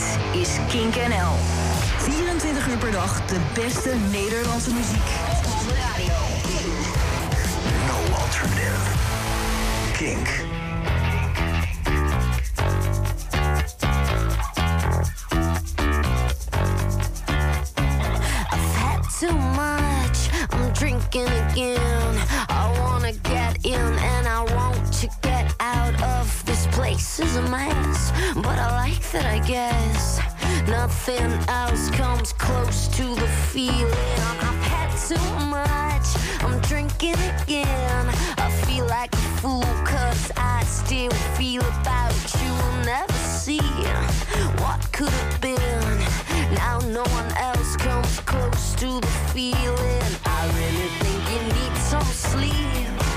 Dit 0.00 0.40
is 0.40 0.48
Kink 0.68 0.94
NL. 0.94 1.32
24 1.98 2.68
uur 2.68 2.78
per 2.78 2.90
dag 2.90 3.26
de 3.26 3.36
beste 3.54 3.94
Nederlandse 4.10 4.72
muziek. 4.72 5.06
Op 5.44 5.68
de 5.68 5.74
radio. 5.74 6.12
No 7.86 8.16
alternative. 8.16 8.80
Kink. 9.92 10.28
I've 18.52 18.74
had 18.74 19.02
too 19.18 19.34
much. 19.34 20.28
I'm 20.52 20.72
drinking 20.72 21.28
again. 21.28 22.16
I 22.48 22.78
wanna 22.78 23.12
get 23.22 23.64
in 23.64 23.98
and 23.98 24.26
I 24.26 24.54
want 24.54 24.92
to 25.00 25.19
of 26.80 26.86
this 26.86 27.18
place 27.18 27.20
is 27.20 27.36
a 27.36 27.42
mess. 27.50 28.12
But 28.34 28.58
I 28.58 28.70
like 28.86 29.02
that, 29.12 29.26
I 29.26 29.38
guess. 29.46 30.20
Nothing 30.68 31.32
else 31.48 31.90
comes 31.90 32.32
close 32.32 32.88
to 32.96 33.14
the 33.14 33.28
feeling. 33.52 33.92
I've 34.40 34.62
had 34.72 34.90
too 35.08 35.46
much. 35.46 36.08
I'm 36.42 36.60
drinking 36.62 37.20
again. 37.42 38.06
I 38.38 38.50
feel 38.66 38.86
like 38.86 39.12
a 39.12 39.24
fool 39.40 39.64
cause 39.84 40.30
I 40.36 40.64
still 40.64 41.10
feel 41.36 41.62
about 41.62 42.14
you. 42.40 42.50
Will 42.50 42.84
never 42.84 43.12
see 43.12 43.60
what 44.62 44.80
could 44.92 45.08
have 45.08 45.40
been. 45.40 45.98
Now 46.54 46.78
no 46.80 47.02
one 47.02 47.30
else 47.36 47.76
comes 47.76 48.20
close 48.20 48.74
to 48.76 49.00
the 49.00 49.12
feeling. 49.32 50.02
I 50.24 50.40
really 50.58 50.90
think 51.00 51.20
you 51.32 51.40
need 51.54 51.76
some 51.76 52.04
sleep. 52.04 53.09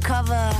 Cover. 0.00 0.52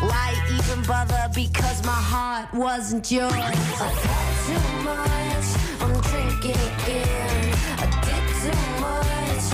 Why 0.00 0.34
even 0.52 0.82
bother? 0.84 1.28
Because 1.34 1.84
my 1.84 1.92
heart 1.92 2.52
wasn't 2.54 3.10
yours. 3.10 3.32
I've 3.32 3.40
had 3.40 4.34
too 4.46 4.64
much, 4.84 5.48
I'm 5.80 5.94
drinking 6.10 6.60
again. 6.68 7.54
I 7.78 7.86
did 8.04 8.24
too 8.42 8.62
much, 8.80 9.44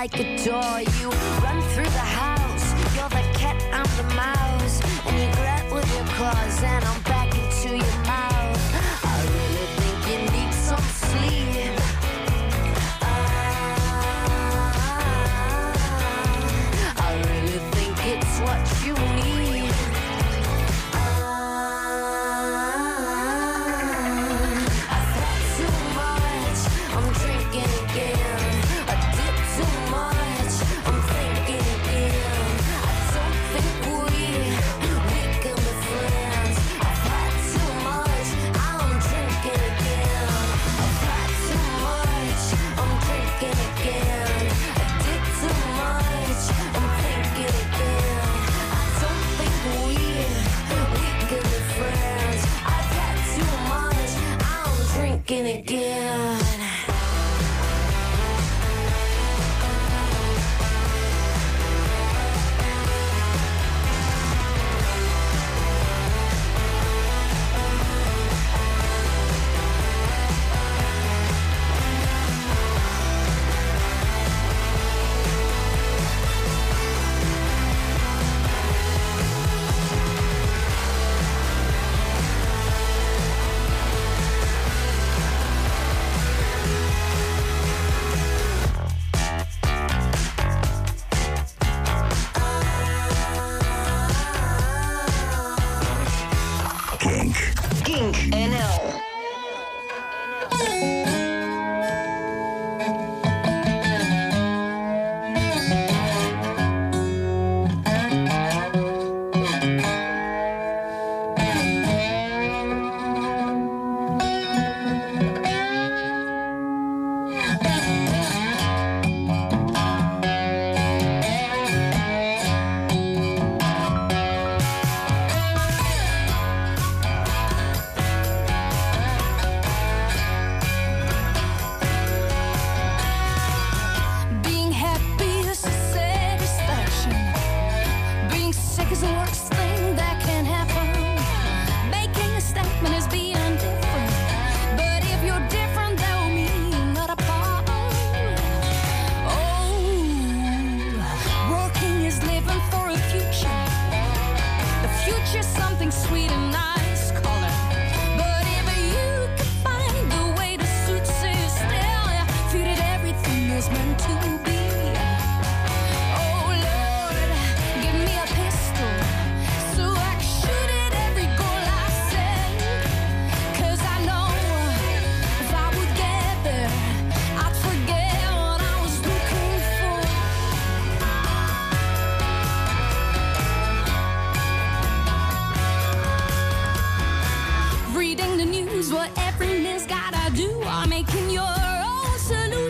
like 0.00 0.18
a 0.18 0.44
door. 0.46 0.89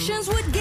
actions 0.00 0.28
would 0.28 0.50
get 0.50 0.59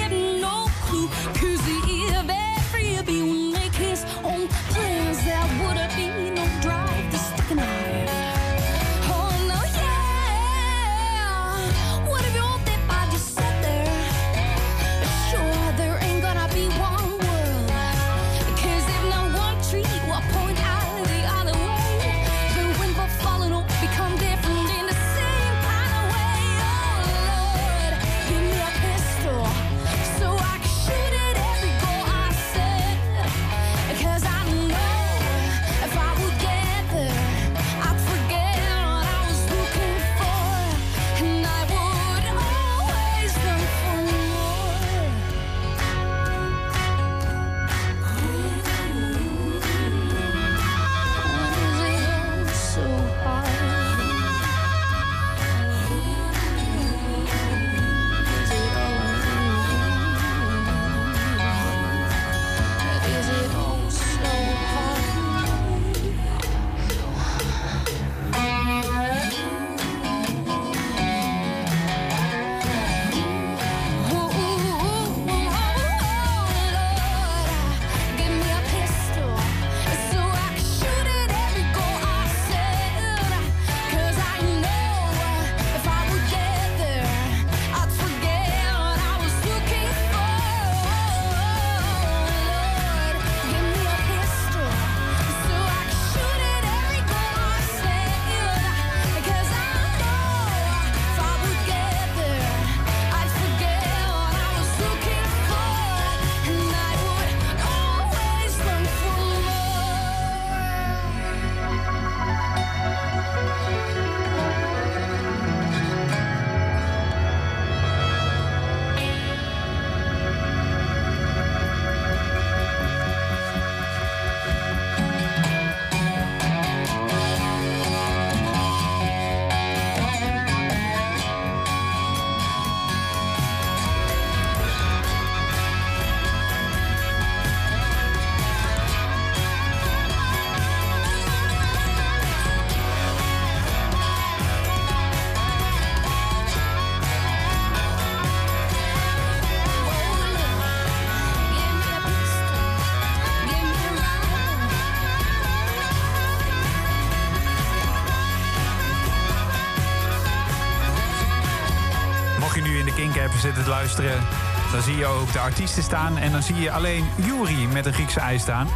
luisteren... 163.98 164.28
dan 164.72 164.82
zie 164.82 164.98
je 164.98 165.06
ook 165.06 165.32
de 165.32 165.40
artiesten 165.40 165.84
staan... 165.84 166.18
en 166.18 166.32
dan 166.32 166.44
zie 166.44 166.56
je 166.56 166.72
alleen 166.72 167.06
Jury 167.16 167.66
met 167.74 167.86
een 167.86 167.94
Griekse 167.94 168.20
ei 168.20 168.40
staan. 168.40 168.68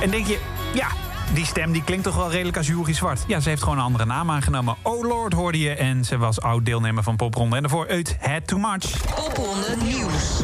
En 0.00 0.10
denk 0.10 0.26
je, 0.26 0.40
ja, 0.74 0.88
die 1.34 1.44
stem 1.44 1.72
die 1.72 1.84
klinkt 1.84 2.04
toch 2.04 2.16
wel 2.16 2.30
redelijk 2.30 2.56
als 2.56 2.66
Jury 2.66 2.92
Zwart. 2.92 3.24
Ja, 3.26 3.40
ze 3.40 3.48
heeft 3.48 3.62
gewoon 3.62 3.78
een 3.78 3.84
andere 3.84 4.04
naam 4.04 4.30
aangenomen. 4.30 4.76
Oh 4.82 5.08
Lord 5.08 5.32
hoorde 5.32 5.58
je 5.58 5.74
en 5.74 6.04
ze 6.04 6.18
was 6.18 6.40
oud-deelnemer 6.40 7.02
van 7.02 7.16
Popronde. 7.16 7.56
En 7.56 7.62
daarvoor 7.62 7.88
uit 7.88 8.16
Had 8.20 8.46
Too 8.46 8.58
Much. 8.58 9.14
Popronde 9.14 9.76
Nieuws. 9.84 10.42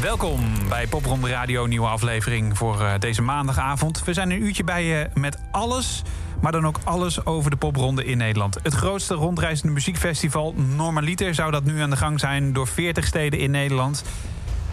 Welkom 0.00 0.68
bij 0.68 0.86
Popronde 0.86 1.28
Radio, 1.28 1.66
nieuwe 1.66 1.86
aflevering 1.86 2.58
voor 2.58 2.80
eh, 2.80 2.92
deze 2.98 3.22
maandagavond. 3.22 4.04
We 4.04 4.12
zijn 4.12 4.30
een 4.30 4.42
uurtje 4.42 4.64
bij 4.64 4.84
je 4.84 5.08
met 5.14 5.38
alles, 5.50 6.02
maar 6.40 6.52
dan 6.52 6.66
ook 6.66 6.78
alles 6.84 7.24
over 7.24 7.50
de 7.50 7.56
popronde 7.56 8.04
in 8.04 8.18
Nederland. 8.18 8.58
Het 8.62 8.74
grootste 8.74 9.14
rondreizende 9.14 9.72
muziekfestival, 9.72 10.54
normaliter, 10.76 11.34
zou 11.34 11.50
dat 11.50 11.64
nu 11.64 11.80
aan 11.80 11.90
de 11.90 11.96
gang 11.96 12.20
zijn 12.20 12.52
door 12.52 12.66
40 12.66 13.06
steden 13.06 13.38
in 13.38 13.50
Nederland. 13.50 14.04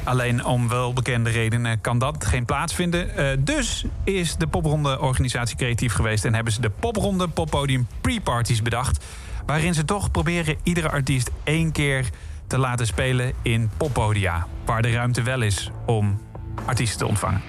Alleen 0.03 0.45
om 0.45 0.67
welbekende 0.69 1.29
redenen 1.29 1.81
kan 1.81 1.97
dat 1.97 2.25
geen 2.25 2.45
plaatsvinden. 2.45 3.15
Eh, 3.15 3.37
dus 3.39 3.85
is 4.03 4.35
de 4.35 4.47
popronde 4.47 4.99
organisatie 4.99 5.55
creatief 5.55 5.93
geweest 5.93 6.25
en 6.25 6.33
hebben 6.33 6.53
ze 6.53 6.61
de 6.61 6.69
popronde 6.69 7.27
poppodium 7.27 7.87
pre-parties 8.01 8.61
bedacht. 8.61 9.05
Waarin 9.45 9.73
ze 9.73 9.85
toch 9.85 10.11
proberen 10.11 10.57
iedere 10.63 10.89
artiest 10.89 11.31
één 11.43 11.71
keer 11.71 12.09
te 12.47 12.57
laten 12.57 12.87
spelen 12.87 13.33
in 13.41 13.69
poppodia. 13.77 14.47
Waar 14.65 14.81
de 14.81 14.91
ruimte 14.91 15.21
wel 15.21 15.41
is 15.41 15.71
om 15.85 16.21
artiesten 16.65 16.97
te 16.99 17.07
ontvangen. 17.07 17.41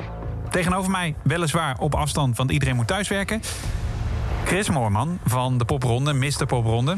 Tegenover 0.50 0.90
mij, 0.90 1.14
weliswaar 1.22 1.78
op 1.78 1.94
afstand, 1.94 2.36
want 2.36 2.50
iedereen 2.50 2.76
moet 2.76 2.86
thuiswerken. 2.86 3.42
Chris 4.44 4.70
Moorman 4.70 5.18
van 5.24 5.58
de 5.58 5.64
popronde, 5.64 6.12
Mr. 6.12 6.46
Popronde. 6.46 6.96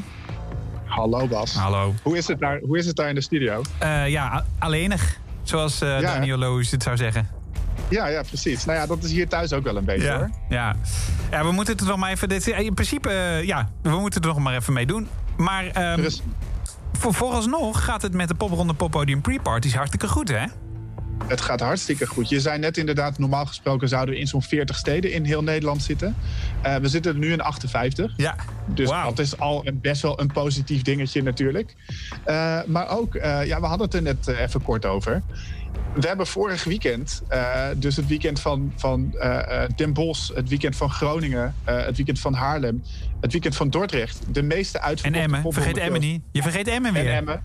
Hallo 0.84 1.26
Bas. 1.26 1.54
Hallo. 1.54 1.94
Hoe 2.02 2.16
is 2.16 2.26
het 2.26 2.38
daar, 2.38 2.60
hoe 2.60 2.78
is 2.78 2.86
het 2.86 2.96
daar 2.96 3.08
in 3.08 3.14
de 3.14 3.20
studio? 3.20 3.62
Eh, 3.78 4.08
ja, 4.08 4.44
alleenig. 4.58 5.18
Zoals 5.42 5.80
eh 5.80 5.88
Ja? 5.88 6.00
Daniel 6.00 6.36
Loos 6.36 6.70
het 6.70 6.82
zou 6.82 6.96
zeggen. 6.96 7.28
Ja, 7.88 8.06
ja, 8.06 8.22
precies. 8.22 8.64
Nou 8.64 8.78
ja, 8.78 8.86
dat 8.86 9.04
is 9.04 9.10
hier 9.10 9.28
thuis 9.28 9.52
ook 9.52 9.64
wel 9.64 9.76
een 9.76 9.84
beetje 9.84 10.10
hoor. 10.10 10.30
Ja. 10.48 10.76
ja, 11.30 11.44
we 11.44 11.52
moeten 11.52 11.72
het 11.74 11.82
er 11.82 11.88
nog 11.88 11.98
maar 11.98 12.10
even... 12.10 12.28
Dit, 12.28 12.46
in 12.46 12.74
principe, 12.74 13.08
eh, 13.10 13.42
ja, 13.42 13.68
we 13.82 13.98
moeten 13.98 14.20
er 14.20 14.26
nog 14.28 14.38
maar 14.38 14.54
even 14.54 14.72
mee 14.72 14.86
doen. 14.86 15.08
Maar 15.36 15.66
ehm, 15.66 16.10
voor, 16.92 17.14
vooralsnog 17.14 17.84
gaat 17.84 18.02
het 18.02 18.12
met 18.12 18.28
de 18.28 18.34
popronde 18.34 18.74
poppodium 18.74 19.20
pre-parties 19.20 19.74
hartstikke 19.74 20.08
goed, 20.08 20.28
hè? 20.28 20.44
Het 21.26 21.40
gaat 21.40 21.60
hartstikke 21.60 22.06
goed. 22.06 22.28
Je 22.28 22.40
zei 22.40 22.58
net 22.58 22.76
inderdaad, 22.76 23.18
normaal 23.18 23.46
gesproken 23.46 23.88
zouden 23.88 24.14
we 24.14 24.20
in 24.20 24.26
zo'n 24.26 24.42
40 24.42 24.76
steden 24.76 25.12
in 25.12 25.24
heel 25.24 25.42
Nederland 25.42 25.82
zitten. 25.82 26.16
Eh, 26.62 26.76
we 26.76 26.88
zitten 26.88 27.12
er 27.12 27.18
nu 27.18 27.32
in 27.32 27.40
58. 27.40 28.12
Ja. 28.16 28.36
Dus 28.66 28.88
dat 28.88 29.18
is 29.18 29.38
al 29.38 29.66
een, 29.66 29.80
best 29.80 30.02
wel 30.02 30.20
een 30.20 30.32
positief 30.32 30.82
dingetje 30.82 31.22
natuurlijk. 31.22 31.74
Eh, 32.24 32.58
maar 32.66 32.88
ook, 32.88 33.14
eh, 33.14 33.46
ja, 33.46 33.60
we 33.60 33.66
hadden 33.66 33.86
het 33.86 33.94
er 33.94 34.02
net 34.02 34.26
even 34.26 34.62
kort 34.62 34.84
over. 34.84 35.22
We 35.94 36.06
hebben 36.06 36.26
vorig 36.26 36.64
weekend, 36.64 37.22
dus 37.76 37.96
het 37.96 38.06
weekend 38.06 38.40
van, 38.40 38.72
van 38.76 39.14
Den 39.76 39.92
Bosch, 39.92 40.34
het 40.34 40.48
weekend 40.48 40.76
van 40.76 40.90
Groningen, 40.90 41.54
het 41.64 41.96
weekend 41.96 42.20
van 42.20 42.34
Haarlem, 42.34 42.82
het 43.20 43.32
weekend 43.32 43.56
van 43.56 43.70
Dordrecht, 43.70 44.18
de 44.28 44.42
meeste 44.42 44.78
En 44.78 44.84
uitverkochte 44.84 45.24
Emmen. 45.24 45.42
popronde 45.42 45.68
Vergeet 45.68 45.82
Emmen 45.84 46.00
niet. 46.00 46.22
Je 46.32 46.42
vergeet 46.42 46.68
Emmen 46.68 46.92
weer. 46.92 47.06
En 47.10 47.16
Emmen. 47.16 47.42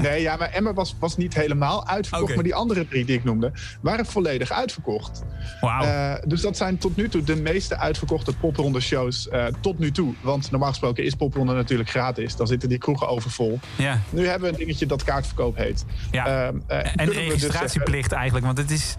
Nee, 0.00 0.22
ja, 0.22 0.36
maar 0.36 0.50
Emmen 0.50 0.74
was, 0.74 0.96
was 0.98 1.16
niet 1.16 1.34
helemaal 1.34 1.86
uitverkocht. 1.86 2.34
Maar 2.34 2.44
die 2.44 2.54
andere 2.54 2.88
drie 2.88 3.04
die 3.04 3.16
ik 3.16 3.24
noemde, 3.24 3.52
waren 3.80 4.06
volledig 4.06 4.50
uitverkocht. 4.50 5.22
Wauw. 5.60 5.82
Eh, 5.82 6.14
dus 6.26 6.40
dat 6.40 6.56
zijn 6.56 6.78
tot 6.78 6.96
nu 6.96 7.08
toe 7.08 7.22
de 7.22 7.36
meeste 7.36 7.76
uitverkochte 7.76 8.32
popronde 8.36 8.80
shows 8.80 9.28
eh, 9.28 9.46
tot 9.60 9.78
nu 9.78 9.90
toe. 9.90 10.14
Want 10.20 10.50
normaal 10.50 10.68
gesproken 10.68 11.04
is 11.04 11.14
popronde 11.14 11.54
natuurlijk 11.54 11.90
gratis. 11.90 12.36
Dan 12.36 12.46
zitten 12.46 12.68
die 12.68 12.78
kroegen 12.78 13.08
overvol. 13.08 13.60
ja. 13.76 14.00
Nu 14.10 14.26
hebben 14.26 14.48
we 14.48 14.54
een 14.54 14.60
dingetje 14.60 14.86
dat 14.86 15.04
kaartverkoop 15.04 15.56
heet. 15.56 15.84
Ja. 16.10 16.26
Ehm, 16.46 16.56
eh, 16.66 16.78
en 16.96 17.06
dus 17.06 17.16
registratieplicht 17.16 18.12
eigenlijk, 18.12 18.46
want 18.46 18.58
het, 18.58 18.70
is, 18.70 18.96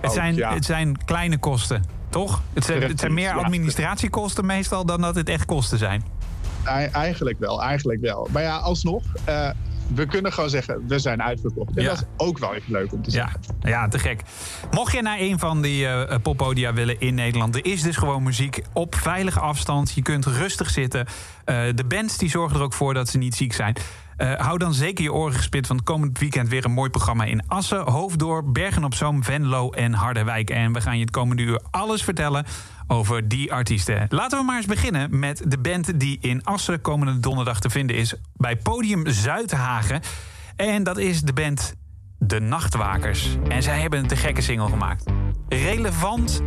het, 0.00 0.10
Oh, 0.10 0.16
zijn, 0.16 0.34
ja. 0.34 0.54
het 0.54 0.64
zijn 0.64 1.04
kleine 1.04 1.38
kosten, 1.38 1.84
toch? 2.16 2.42
Het 2.52 2.64
zijn, 2.64 2.82
het 2.82 3.00
zijn 3.00 3.14
meer 3.14 3.28
ja. 3.28 3.34
administratiekosten 3.34 4.46
meestal 4.46 4.86
dan 4.86 5.00
dat 5.00 5.14
het 5.14 5.28
echt 5.28 5.44
kosten 5.44 5.78
zijn. 5.78 6.04
eigenlijk 6.92 7.38
wel, 7.38 7.62
eigenlijk 7.62 8.00
wel. 8.00 8.28
Maar 8.32 8.42
ja, 8.42 8.56
alsnog. 8.56 9.02
eh, 9.24 9.50
we 9.94 10.06
kunnen 10.06 10.32
gewoon 10.32 10.50
zeggen, 10.50 10.82
we 10.88 10.98
zijn 10.98 11.22
uitverkocht. 11.22 11.76
En 11.76 11.82
Ja. 11.82 11.88
dat 11.88 11.98
is 11.98 12.04
ook 12.26 12.38
wel 12.38 12.54
even 12.54 12.72
leuk 12.72 12.92
om 12.92 13.02
te 13.02 13.10
Ja, 13.10 13.16
zeggen. 13.16 13.40
ja, 13.60 13.88
te 13.88 13.98
gek. 13.98 14.20
Mocht 14.70 14.92
je 14.92 15.02
naar 15.02 15.18
een 15.20 15.38
van 15.38 15.62
die 15.62 15.86
eh, 15.88 16.18
poppodia 16.22 16.72
willen 16.72 17.00
in 17.00 17.14
Nederland... 17.14 17.54
er 17.54 17.64
is 17.66 17.82
dus 17.82 17.96
gewoon 17.96 18.22
muziek 18.22 18.62
op 18.72 18.94
veilige 18.94 19.40
afstand. 19.40 19.92
Je 19.94 20.02
kunt 20.02 20.26
rustig 20.26 20.70
zitten. 20.70 21.06
De 21.44 21.84
bands 21.88 22.18
die 22.18 22.30
zorgen 22.30 22.56
er 22.56 22.62
ook 22.62 22.72
voor 22.74 22.94
dat 22.94 23.08
ze 23.08 23.18
niet 23.18 23.34
ziek 23.34 23.52
zijn. 23.52 23.76
Eh, 24.16 24.34
hou 24.34 24.58
dan 24.58 24.74
zeker 24.74 25.04
je 25.04 25.12
oren 25.12 25.34
gespit, 25.34 25.66
want 25.66 25.82
komend 25.82 26.18
weekend 26.18 26.48
weer 26.48 26.64
een 26.64 26.72
mooi 26.72 26.90
programma 26.90 27.24
in 27.24 27.48
Assen, 27.48 27.90
Hoofddorp, 27.90 28.52
Bergen 28.52 28.84
op 28.84 28.94
Zoom, 28.94 29.24
Venlo 29.24 29.70
en 29.70 29.92
Harderwijk. 29.92 30.50
En 30.50 30.72
we 30.72 30.80
gaan 30.80 30.94
je 30.94 31.00
het 31.00 31.10
komende 31.10 31.42
uur 31.42 31.60
alles 31.70 32.02
vertellen 32.02 32.46
over 32.86 33.28
die 33.28 33.52
artiesten. 33.52 34.06
Laten 34.08 34.38
we 34.38 34.44
maar 34.44 34.56
eens 34.56 34.66
beginnen 34.66 35.18
met 35.18 35.42
de 35.46 35.58
band 35.58 36.00
die 36.00 36.18
in 36.20 36.44
Assen 36.44 36.80
komende 36.80 37.20
donderdag 37.20 37.60
te 37.60 37.70
vinden 37.70 37.96
is 37.96 38.14
bij 38.34 38.56
Podium 38.56 39.08
Zuidhagen. 39.08 40.00
En 40.56 40.82
dat 40.82 40.98
is 40.98 41.22
de 41.22 41.32
band 41.32 41.74
De 42.18 42.40
Nachtwakers. 42.40 43.36
En 43.48 43.62
zij 43.62 43.80
hebben 43.80 43.98
een 43.98 44.06
te 44.06 44.16
gekke 44.16 44.40
single 44.40 44.68
gemaakt. 44.68 45.04
Relevant 45.48 46.42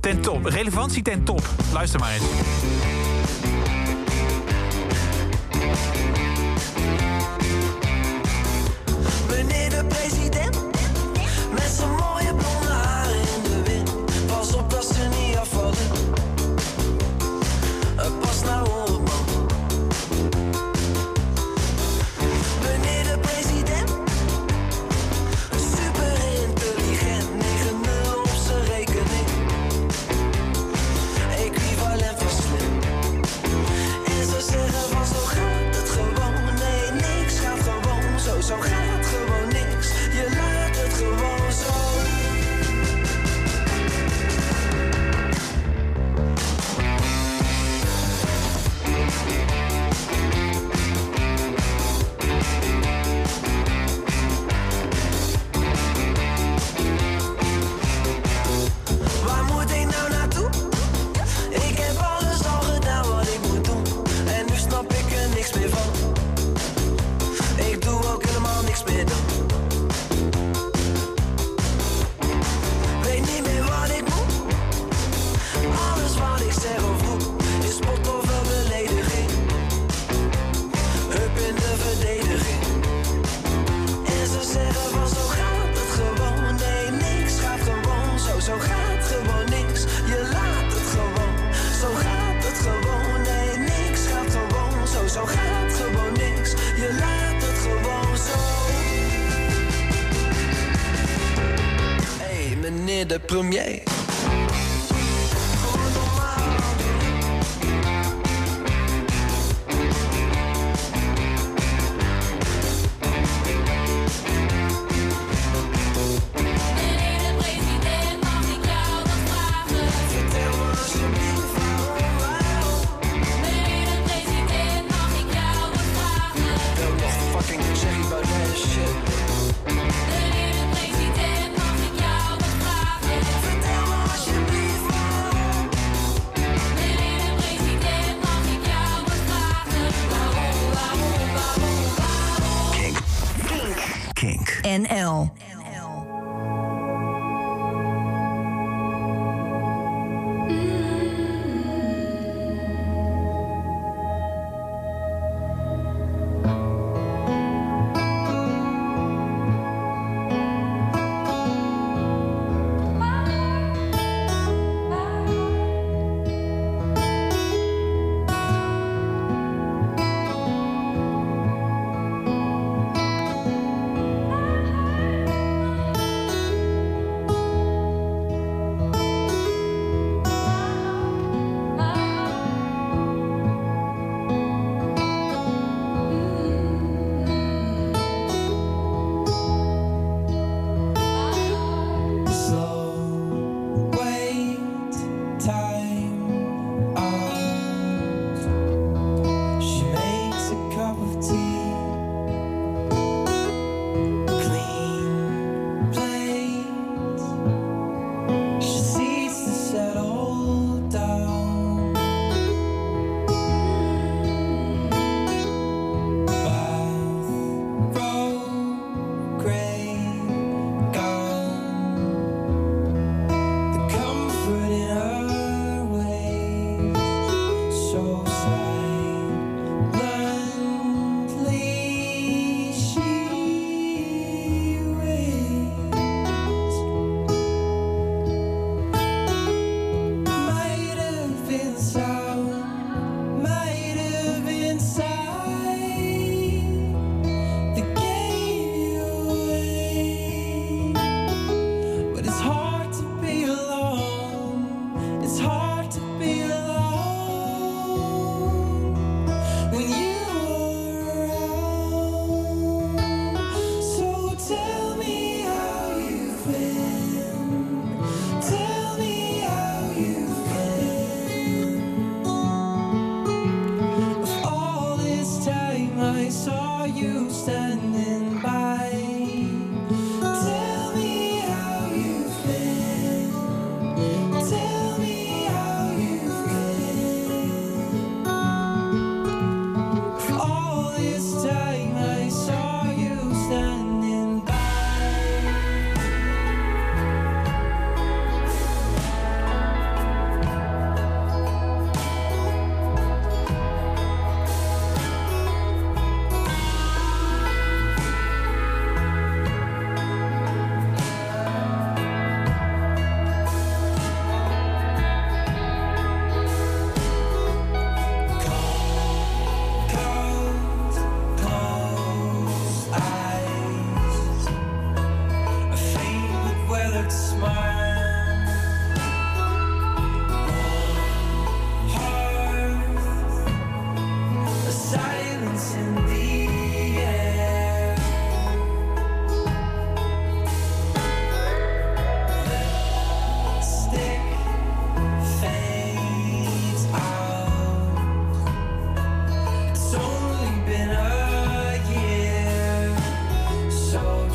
ten 0.00 0.20
top. 0.20 0.44
Relevantie 0.44 1.02
ten 1.02 1.24
top. 1.24 1.42
Luister 1.72 2.00
maar 2.00 2.12
eens. 2.12 2.97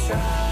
try. 0.08 0.43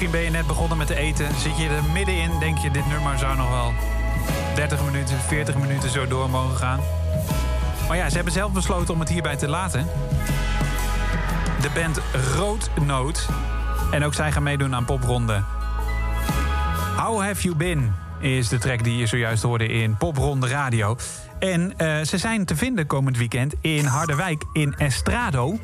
Misschien 0.00 0.20
ben 0.20 0.30
je 0.30 0.36
net 0.38 0.46
begonnen 0.46 0.78
met 0.78 0.86
te 0.86 0.94
eten. 0.94 1.34
Zit 1.34 1.56
je 1.56 1.68
er 1.68 1.82
middenin, 1.92 2.38
denk 2.38 2.58
je, 2.58 2.70
dit 2.70 2.86
nummer 2.86 3.18
zou 3.18 3.36
nog 3.36 3.50
wel 3.50 3.72
30 4.54 4.84
minuten, 4.84 5.18
40 5.18 5.58
minuten 5.58 5.90
zo 5.90 6.06
door 6.06 6.30
mogen 6.30 6.56
gaan. 6.56 6.80
Maar 7.88 7.96
ja, 7.96 8.08
ze 8.08 8.14
hebben 8.14 8.32
zelf 8.32 8.52
besloten 8.52 8.94
om 8.94 9.00
het 9.00 9.08
hierbij 9.08 9.36
te 9.36 9.48
laten. 9.48 9.86
De 11.60 11.70
band 11.74 12.00
Roodnoot. 12.36 13.28
En 13.90 14.04
ook 14.04 14.14
zij 14.14 14.32
gaan 14.32 14.42
meedoen 14.42 14.74
aan 14.74 14.84
popronde. 14.84 15.42
How 16.96 17.22
Have 17.22 17.42
You 17.42 17.54
Been 17.54 17.94
is 18.20 18.48
de 18.48 18.58
track 18.58 18.84
die 18.84 18.96
je 18.96 19.06
zojuist 19.06 19.42
hoorde 19.42 19.66
in 19.66 19.96
Popronde 19.96 20.48
Radio. 20.48 20.96
En 21.38 21.78
eh, 21.78 22.00
ze 22.02 22.18
zijn 22.18 22.44
te 22.44 22.56
vinden 22.56 22.86
komend 22.86 23.18
weekend 23.18 23.54
in 23.60 23.84
Harderwijk 23.84 24.44
in 24.52 24.74
Estrado. 24.76 25.58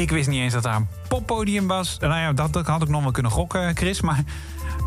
Ik 0.00 0.10
wist 0.10 0.28
niet 0.28 0.40
eens 0.40 0.52
dat 0.52 0.62
daar 0.62 0.76
een 0.76 0.88
poppodium 1.08 1.66
was. 1.66 1.96
Nou 2.00 2.14
ja, 2.14 2.32
dat, 2.32 2.52
dat 2.52 2.66
had 2.66 2.82
ik 2.82 2.88
nog 2.88 3.02
wel 3.02 3.10
kunnen 3.10 3.32
gokken, 3.32 3.76
Chris. 3.76 4.00
Maar 4.00 4.24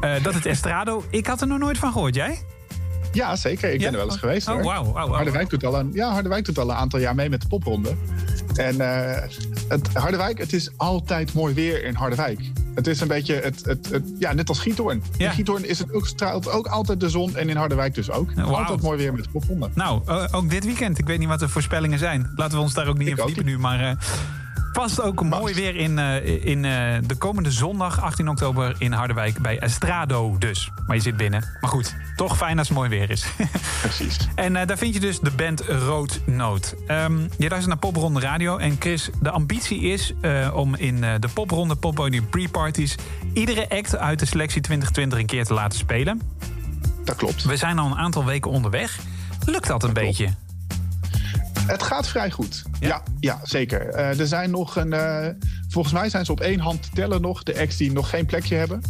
eh, 0.01 0.23
dat 0.23 0.33
het 0.33 0.45
Estrado, 0.45 1.03
ik 1.09 1.27
had 1.27 1.41
er 1.41 1.47
nog 1.47 1.59
nooit 1.59 1.77
van 1.77 1.91
gehoord. 1.91 2.15
Jij? 2.15 2.41
Ja, 3.11 3.35
zeker. 3.35 3.73
Ik 3.73 3.79
Ja? 3.79 3.85
ben 3.85 3.93
er 3.93 3.97
wel 4.05 4.09
eens 4.11 4.19
geweest. 4.19 4.47
Oh, 4.47 4.53
hoor. 4.53 4.63
wauw. 4.93 5.11
Harderwijk, 5.13 5.49
doet 5.49 5.65
al 5.65 5.79
een, 5.79 5.89
ja, 5.93 6.11
Harderwijk 6.11 6.45
doet 6.45 6.59
al 6.59 6.69
een 6.69 6.75
aantal 6.75 6.99
jaar 6.99 7.15
mee 7.15 7.29
met 7.29 7.41
de 7.41 7.47
popronde. 7.47 7.95
En 8.55 8.81
eh, 8.81 9.21
het, 9.67 9.89
Harderwijk, 9.93 10.37
het 10.37 10.53
is 10.53 10.69
altijd 10.77 11.33
mooi 11.33 11.53
weer 11.53 11.83
in 11.85 11.95
Harderwijk. 11.95 12.39
Het 12.75 12.87
is 12.87 13.01
een 13.01 13.07
beetje, 13.07 13.35
het, 13.35 13.65
het, 13.65 13.89
het- 13.89 14.11
ja, 14.19 14.33
net 14.33 14.49
als 14.49 14.59
Giethoorn. 14.59 15.03
Ja. 15.17 15.29
In 15.29 15.35
Giethoorn 15.35 15.65
is 15.69 15.79
het 15.79 15.93
ook, 15.93 16.07
straalt 16.07 16.49
ook 16.51 16.67
altijd 16.67 16.99
de 16.99 17.09
zon 17.09 17.35
en 17.35 17.49
in 17.49 17.55
Harderwijk 17.55 17.93
dus 17.93 18.11
ook. 18.11 18.29
Altijd 18.39 18.81
mooi 18.81 18.97
weer 18.97 19.13
met 19.13 19.23
de 19.23 19.29
popronde. 19.29 19.69
Nou, 19.73 20.01
eh, 20.05 20.23
ook 20.31 20.49
dit 20.49 20.65
weekend. 20.65 20.97
Ik 20.97 21.05
weet 21.05 21.19
niet 21.19 21.27
wat 21.27 21.39
de 21.39 21.49
voorspellingen 21.49 21.99
zijn. 21.99 22.31
Laten 22.35 22.57
we 22.57 22.63
ons 22.63 22.73
daar 22.73 22.87
ook 22.87 22.97
niet 22.97 23.07
Ik 23.07 23.13
in 23.13 23.17
verdiepen 23.17 23.45
nu. 23.45 23.57
Maar 23.59 23.97
vast 24.73 25.01
ook 25.01 25.23
mooi 25.23 25.53
weer 25.53 25.75
in, 25.75 25.99
eh, 25.99 26.45
in 26.45 26.65
eh, 26.65 26.71
de 27.05 27.15
komende 27.15 27.51
zondag, 27.51 28.01
18 28.01 28.29
oktober, 28.29 28.75
in 28.77 28.91
Harderwijk 28.91 29.41
bij 29.41 29.59
Estrado 29.59 30.37
dus. 30.37 30.71
Maar 30.87 30.95
je 30.95 31.01
zit 31.01 31.17
binnen. 31.17 31.57
Maar 31.61 31.69
goed, 31.69 31.95
toch 32.15 32.37
fijn 32.37 32.57
als 32.57 32.67
het 32.67 32.77
mooi 32.77 32.89
weer 32.89 33.09
is. 33.09 33.25
Precies. 33.81 34.17
en 34.35 34.55
eh, 34.55 34.67
daar 34.67 34.77
vind 34.77 34.93
je 34.93 34.99
dus 34.99 35.19
de 35.19 35.31
band 35.31 35.61
Roodnoot. 35.61 36.75
Ehm 36.87 37.19
je 37.19 37.49
luistert 37.49 37.67
naar 37.67 37.77
Popronde 37.77 38.19
Radio. 38.19 38.57
En 38.57 38.75
Chris, 38.79 39.09
de 39.21 39.29
ambitie 39.29 39.81
is 39.81 40.13
om 40.53 40.75
in 40.75 41.01
de 41.01 41.27
Popronde 41.33 41.75
Poppodium 41.75 42.29
Pre-Parties... 42.29 42.95
iedere 43.33 43.69
act 43.69 43.97
uit 43.97 44.19
de 44.19 44.25
selectie 44.25 44.61
2020 44.61 45.19
een 45.19 45.25
keer 45.25 45.45
te 45.45 45.53
laten 45.53 45.79
spelen. 45.79 46.21
Dat 47.03 47.15
klopt. 47.15 47.43
We 47.43 47.57
zijn 47.57 47.79
al 47.79 47.85
een 47.85 47.97
aantal 47.97 48.25
weken 48.25 48.51
onderweg. 48.51 48.99
Lukt 49.45 49.67
dat 49.67 49.83
een 49.83 49.93
beetje? 49.93 50.29
Het 51.65 51.83
gaat 51.83 52.07
vrij 52.07 52.31
goed. 52.31 52.63
Ja? 52.79 52.87
Ja, 52.87 53.01
ja, 53.19 53.39
zeker. 53.43 53.89
Eh, 53.89 54.19
er 54.19 54.27
zijn 54.27 54.51
nog 54.51 54.75
een. 54.75 54.93
eh, 54.93 55.27
volgens 55.67 55.93
mij 55.93 56.09
zijn 56.09 56.25
ze 56.25 56.31
op 56.31 56.39
één 56.39 56.59
hand 56.59 56.83
te 56.83 56.89
tellen 56.93 57.21
nog. 57.21 57.43
De 57.43 57.59
acts 57.59 57.77
die 57.77 57.91
nog 57.91 58.09
geen 58.09 58.25
plekje 58.25 58.55
hebben. 58.55 58.81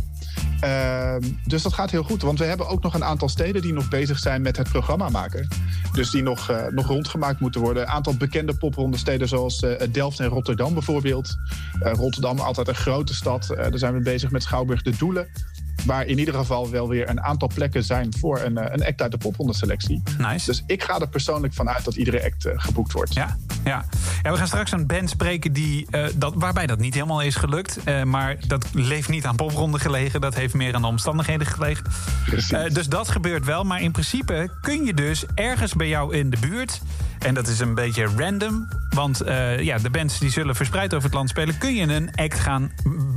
Ehm, 0.60 1.22
dus 1.46 1.62
dat 1.62 1.74
gaat 1.74 1.92
heel 1.92 2.04
goed. 2.04 2.22
Want 2.22 2.40
we 2.40 2.46
hebben 2.46 2.68
ook 2.68 2.84
nog 2.84 2.94
een 2.94 3.04
aantal 3.04 3.30
steden 3.30 3.62
die 3.62 3.74
nog 3.74 3.90
bezig 3.90 4.20
zijn 4.20 4.42
met 4.42 4.58
het 4.58 4.70
programma 4.70 5.10
maken. 5.10 5.48
Dus 5.94 6.10
die 6.10 6.24
nog, 6.24 6.50
eh, 6.50 6.68
nog 6.70 6.88
rondgemaakt 6.88 7.40
moeten 7.40 7.62
worden. 7.62 7.84
Een 7.84 7.90
aantal 7.90 8.18
bekende 8.18 8.58
popronde 8.58 8.98
steden 8.98 9.28
zoals 9.28 9.66
Delft 9.92 10.20
en 10.20 10.28
Rotterdam 10.28 10.74
bijvoorbeeld. 10.74 11.36
Rotterdam, 11.80 12.40
altijd 12.40 12.68
een 12.68 12.76
grote 12.76 13.14
stad. 13.16 13.48
Daar 13.48 13.78
zijn 13.78 13.94
we 13.94 14.00
bezig 14.00 14.32
met 14.32 14.44
Schouwburg 14.44 14.82
de 14.82 14.96
Doelen. 14.98 15.28
Waar 15.86 16.06
in 16.06 16.20
ieder 16.20 16.34
geval 16.34 16.70
wel 16.70 16.90
weer 16.90 17.10
een 17.10 17.22
aantal 17.22 17.52
plekken 17.54 17.84
zijn 17.84 18.14
voor 18.20 18.40
een, 18.42 18.58
eh, 18.58 18.74
een 18.74 18.86
act 18.86 19.02
uit 19.02 19.12
de 19.12 19.18
popronde 19.18 19.54
selectie. 19.54 20.02
Nice. 20.18 20.46
Dus 20.46 20.64
ik 20.68 20.84
ga 20.84 21.00
er 21.00 21.10
persoonlijk 21.10 21.54
van 21.54 21.70
uit 21.70 21.86
dat 21.86 21.96
iedere 21.96 22.24
act 22.24 22.46
eh, 22.46 22.54
geboekt 22.56 22.92
wordt. 22.92 23.14
Ja, 23.14 23.38
ja. 23.64 23.86
ja, 24.24 24.32
we 24.32 24.38
gaan 24.38 24.48
straks 24.48 24.72
een 24.72 24.88
band 24.88 25.10
spreken 25.10 25.54
die, 25.54 25.88
eh, 25.90 26.06
dat, 26.16 26.34
waarbij 26.36 26.68
dat 26.68 26.80
niet 26.80 26.94
helemaal 26.94 27.22
is 27.22 27.36
gelukt. 27.36 27.80
Maar 28.06 28.38
dat 28.48 28.66
leeft 28.74 29.10
niet 29.10 29.26
aan 29.26 29.36
popronde 29.36 29.80
gelegen. 29.80 30.22
Dat 30.22 30.36
heeft 30.36 30.54
meer 30.54 30.76
aan 30.76 30.82
de 30.82 30.88
omstandigheden 30.88 31.48
gelegen. 31.48 31.84
Precies. 32.26 32.52
Eh, 32.52 32.74
dus 32.74 32.88
dat 32.88 33.10
gebeurt 33.10 33.46
wel. 33.46 33.64
Maar 33.64 33.82
in 33.82 33.92
principe 33.92 34.50
kun 34.62 34.86
je 34.86 34.94
dus 34.94 35.26
ergens 35.36 35.74
bij 35.74 35.88
jou 35.88 36.16
in 36.16 36.30
de 36.30 36.38
buurt... 36.40 36.82
en 37.24 37.34
dat 37.34 37.48
is 37.48 37.60
een 37.60 37.76
beetje 37.76 38.08
random... 38.18 38.68
want 38.90 39.22
eh, 39.22 39.60
ja, 39.60 39.78
de 39.78 39.90
bands 39.90 40.20
die 40.20 40.30
zullen 40.30 40.56
verspreid 40.56 40.94
over 40.94 41.06
het 41.06 41.14
land 41.14 41.30
spelen... 41.30 41.58
kun 41.58 41.76
je 41.76 41.94
een 41.94 42.16
act 42.16 42.40
gaan 42.40 42.72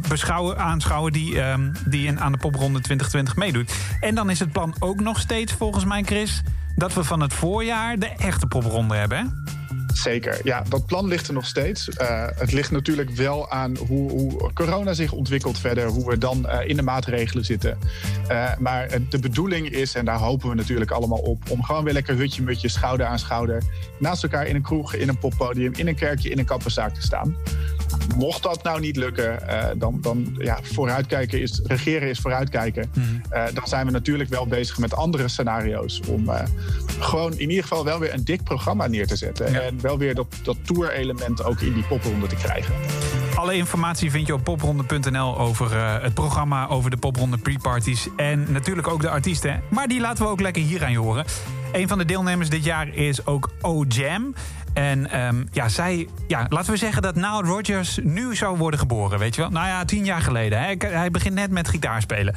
beschouwen, 0.09 0.59
aanschouwen... 0.59 1.13
die, 1.13 1.41
ehm, 1.41 1.73
die 1.85 2.07
in, 2.07 2.21
aan 2.21 2.33
de 2.33 2.39
popronde 2.39 2.81
2020 2.81 3.37
meedoet. 3.37 3.75
En 4.01 4.15
dan 4.15 4.31
is 4.31 4.39
het 4.39 4.53
plan 4.53 4.75
ook 4.79 5.01
nog 5.01 5.21
steeds, 5.21 5.53
volgens 5.53 5.85
mij, 5.85 6.03
Chris... 6.03 6.43
dat 6.75 6.95
we 6.95 7.05
van 7.05 7.21
het 7.21 7.33
voorjaar 7.33 7.99
de 7.99 8.09
echte 8.09 8.47
popronde 8.47 8.97
hebben? 8.97 9.45
Zeker, 9.97 10.41
ja, 10.45 10.63
dat 10.69 10.87
plan 10.87 11.07
ligt 11.07 11.29
er 11.29 11.35
nog 11.35 11.47
steeds. 11.47 11.89
Eh, 11.89 12.27
het 12.35 12.53
ligt 12.53 12.71
natuurlijk 12.71 13.11
wel 13.11 13.51
aan 13.51 13.77
hoe, 13.77 14.11
hoe 14.11 14.53
corona 14.53 14.93
zich 14.93 15.13
ontwikkelt 15.13 15.59
verder, 15.59 15.87
hoe 15.87 16.11
we 16.11 16.19
dan 16.19 16.49
eh, 16.49 16.69
in 16.69 16.77
de 16.77 16.83
maatregelen 16.83 17.45
zitten. 17.45 17.79
Eh, 18.29 18.57
maar 18.59 18.89
de 19.09 19.19
bedoeling 19.19 19.71
is, 19.71 19.95
en 19.95 20.05
daar 20.05 20.19
hopen 20.19 20.49
we 20.49 20.55
natuurlijk 20.55 20.91
allemaal 20.91 21.19
op, 21.19 21.51
om 21.51 21.63
gewoon 21.63 21.85
weer 21.85 21.93
lekker 21.93 22.17
hutje-mutje, 22.17 22.69
schouder 22.69 23.07
aan 23.07 23.19
schouder, 23.19 23.63
naast 23.99 24.23
elkaar 24.23 24.47
in 24.47 24.55
een 24.55 24.63
kroeg, 24.63 24.95
in 24.95 25.09
een 25.09 25.19
poppodium, 25.19 25.73
in 25.77 25.89
een 25.89 25.97
kerkje, 25.97 26.31
in 26.31 26.39
een 26.39 26.45
kapperszaak 26.45 26.95
te 26.95 27.03
staan. 27.03 27.37
Mocht 28.15 28.43
dat 28.43 28.63
nou 28.63 28.81
niet 28.81 28.97
lukken, 28.97 29.49
eh, 29.49 29.65
dan, 29.77 29.99
dan 30.01 30.37
ja, 30.39 30.59
vooruitkijken 30.63 31.41
is, 31.41 31.61
regeren 31.65 32.09
is 32.09 32.19
vooruitkijken. 32.19 32.93
Eh, 33.29 33.45
dan 33.55 33.67
zijn 33.67 33.87
we 33.87 33.93
natuurlijk 33.93 34.31
wel 34.31 34.47
bezig 34.47 34.79
met 34.79 34.95
andere 34.95 35.29
scenario's 35.29 36.01
om 36.09 36.29
eh, 36.29 36.43
gewoon 36.99 37.33
in 37.33 37.49
ieder 37.49 37.63
geval 37.63 37.85
wel 37.85 37.99
weer 37.99 38.15
een 38.15 38.25
dik 38.25 38.43
programma 38.43 38.87
neer 38.87 39.07
te 39.07 39.17
zetten. 39.17 39.53
Ja. 39.53 39.61
En 39.61 39.81
wel 39.81 39.99
weer 39.99 40.15
dat, 40.15 40.27
dat 40.43 40.57
tour-element 40.63 41.45
ook 41.45 41.61
in 41.61 41.73
die 41.73 41.85
popronde 41.85 42.27
te 42.27 42.37
krijgen. 42.37 42.75
Alle 43.35 43.55
informatie 43.55 44.11
vind 44.11 44.27
je 44.27 44.35
op 44.35 44.45
popronde.nl 44.45 45.39
over 45.39 46.01
het 46.03 46.15
programma, 46.15 46.69
over 46.69 46.91
de 46.91 46.97
popronde 46.97 47.39
pre-parties 47.39 48.09
en 48.17 48.53
natuurlijk 48.53 48.89
ook 48.89 49.01
de 49.01 49.11
artiesten. 49.11 49.63
Maar 49.71 49.89
die 49.89 50.01
laten 50.01 50.25
we 50.25 50.31
ook 50.31 50.41
lekker 50.41 50.63
hier 50.63 50.85
aan 50.85 50.91
je 50.91 50.99
horen. 50.99 51.25
Een 51.73 51.89
van 51.89 51.99
de 51.99 52.05
deelnemers 52.05 52.49
dit 52.49 52.65
jaar 52.65 52.89
is 52.89 53.27
ook 53.27 53.51
O-Jam. 53.61 54.35
En 54.77 55.11
ehm, 55.11 55.45
ja, 55.53 55.69
zij, 55.69 56.09
ja, 56.27 56.47
laten 56.49 56.73
we 56.73 56.77
zeggen 56.77 57.03
dat 57.03 57.15
Nile 57.15 57.43
Rodgers 57.43 57.99
nu 58.03 58.37
zou 58.37 58.57
worden 58.57 58.81
geboren, 58.81 59.19
weet 59.19 59.35
je 59.35 59.41
wel? 59.41 59.51
Nou 59.51 59.67
ja, 59.67 59.85
tien 59.85 60.05
jaar 60.05 60.21
geleden. 60.21 60.59
Hij, 60.59 60.77
hij 60.79 61.11
begint 61.11 61.35
net 61.35 61.51
met 61.51 61.69
gitaarspelen. 61.69 62.35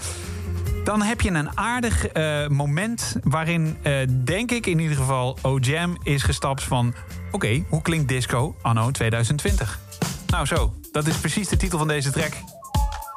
Dan 0.83 1.01
heb 1.01 1.21
je 1.21 1.29
een 1.31 1.57
aardig 1.57 2.07
eh, 2.07 2.47
moment 2.47 3.15
waarin, 3.23 3.77
eh, 3.81 3.93
denk 4.23 4.51
ik 4.51 4.65
in 4.65 4.79
ieder 4.79 4.97
geval, 4.97 5.37
O-Jam 5.41 5.97
is 6.03 6.23
gestapt 6.23 6.63
van... 6.63 6.93
Oké, 7.31 7.63
hoe 7.69 7.81
klinkt 7.81 8.07
disco 8.07 8.55
anno 8.61 8.91
2020? 8.91 9.79
Nou 10.27 10.45
zo, 10.45 10.73
dat 10.91 11.07
is 11.07 11.15
precies 11.15 11.47
de 11.47 11.57
titel 11.57 11.77
van 11.77 11.87
deze 11.87 12.11
track. 12.11 12.33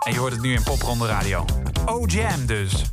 En 0.06 0.12
je 0.12 0.18
hoort 0.18 0.32
het 0.32 0.42
nu 0.42 0.54
in 0.54 0.62
Popronde 0.62 1.06
Radio. 1.06 1.44
O-Jam 1.86 2.46
dus. 2.46 2.84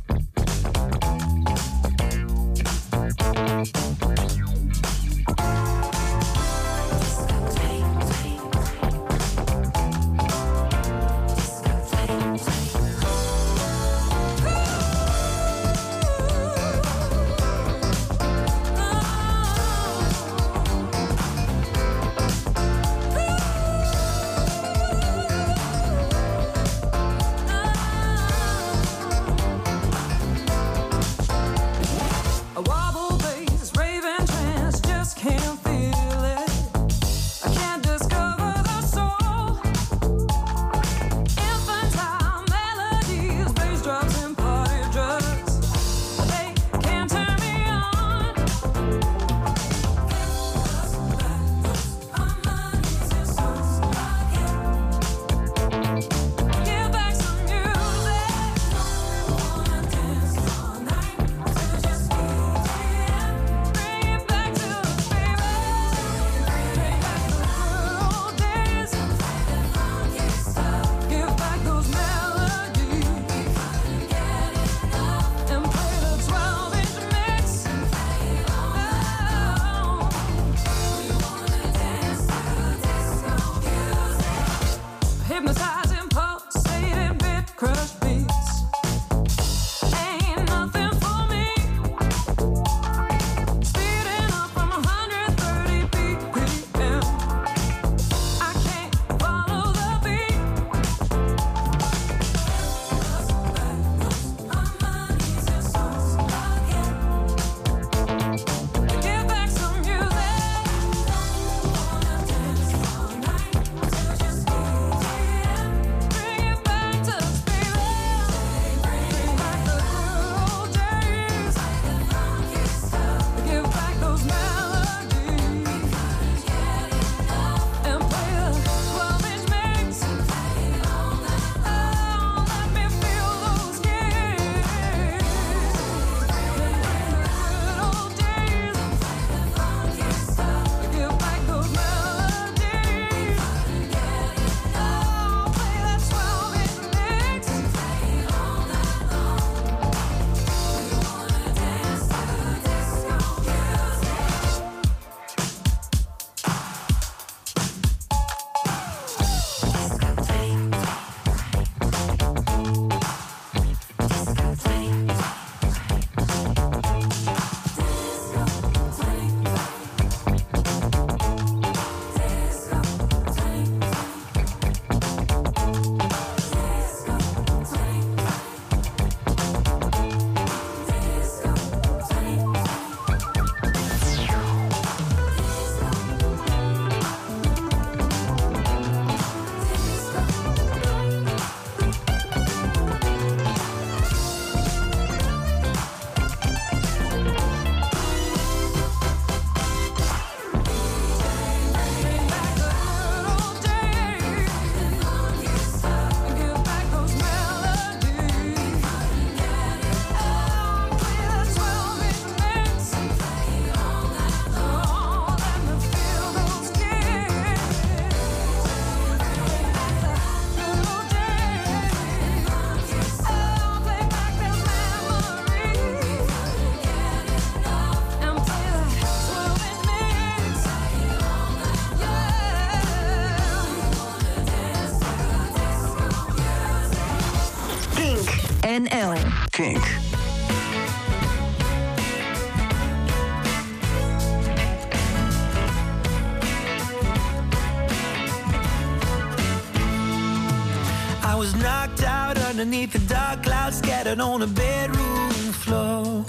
On 254.18 254.42
a 254.42 254.46
bedroom 254.46 255.30
floor. 255.52 256.24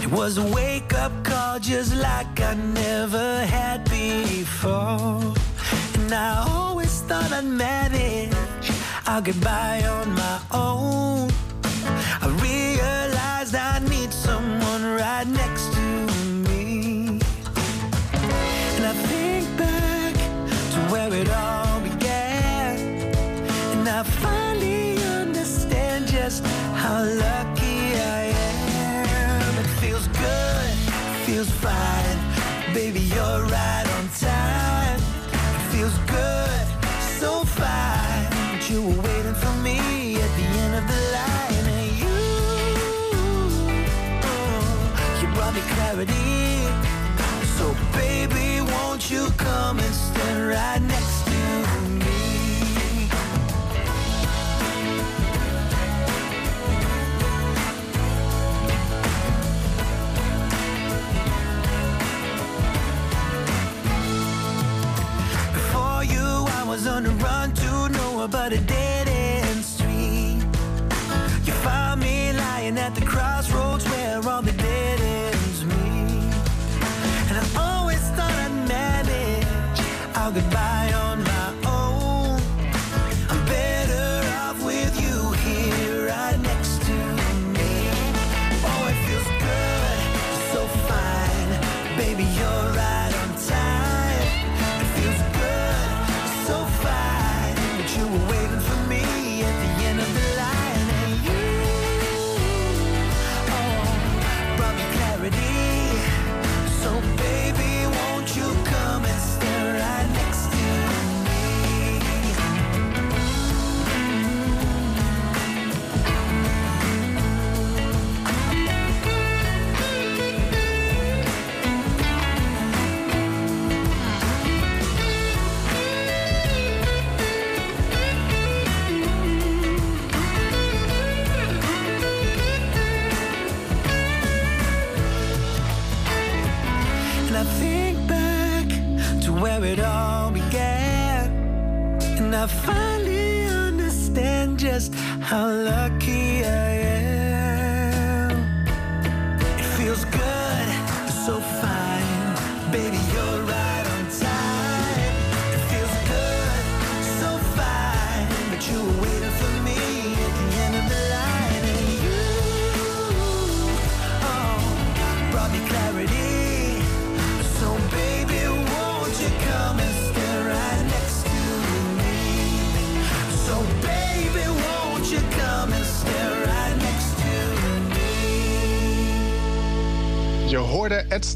It 0.00 0.10
was 0.12 0.38
a 0.38 0.44
wake 0.44 0.94
up 0.94 1.12
call 1.24 1.58
just 1.58 1.96
like 1.96 2.40
I 2.40 2.54
never 2.54 3.44
had 3.46 3.84
before. 3.90 5.34
And 5.94 6.12
I 6.12 6.44
always 6.48 7.00
thought 7.00 7.32
I'd 7.32 7.44
manage, 7.44 8.70
I'll 9.06 9.22
get 9.22 9.40
by 9.40 9.82
on 9.86 10.12
my 10.14 10.39
feels 31.26 31.50
fine. 31.50 32.18
Baby, 32.74 33.00
you're 33.00 33.42
right 33.44 33.86
on 33.96 34.08
time. 34.18 34.98
It 34.98 35.64
feels 35.72 35.96
good, 36.16 36.66
so 37.18 37.44
fine. 37.44 38.28
But 38.52 38.70
you 38.70 38.82
were 38.82 39.00
waiting 39.02 39.34
for 39.34 39.54
me 39.66 39.78
at 40.16 40.30
the 40.38 40.46
end 40.62 40.74
of 40.80 40.84
the 40.92 41.00
line. 41.16 41.66
And 41.74 41.86
you, 42.02 42.16
you 45.20 45.26
brought 45.34 45.54
me 45.54 45.62
clarity. 45.74 46.30
So, 47.58 47.74
baby, 47.92 48.60
won't 48.72 49.10
you 49.10 49.30
come 49.36 49.78
and 49.78 49.94
stand 49.94 50.48
right 50.48 50.80
next 50.80 50.89
I 67.10 67.12
was 67.12 67.18
on 67.18 67.18
the 67.18 67.24
run 67.24 67.52
to 67.54 67.98
nowhere 67.98 68.28
but 68.28 68.52
a 68.52 68.58
dead 68.60 68.79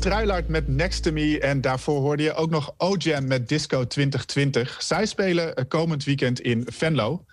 Struilaert 0.05 0.49
met 0.49 0.69
Next 0.69 1.03
to 1.03 1.13
Me. 1.13 1.41
En 1.41 1.61
daarvoor 1.61 2.01
hoorde 2.01 2.23
je 2.23 2.35
ook 2.35 2.51
nog 2.51 2.75
O-Jam 2.77 3.27
met 3.27 3.49
Disco 3.49 3.87
2020. 3.87 4.83
Zij 4.83 5.07
spelen 5.07 5.55
eh, 5.55 5.65
komend 5.69 6.05
weekend 6.05 6.41
in 6.41 6.67
Venlo. 6.73 7.25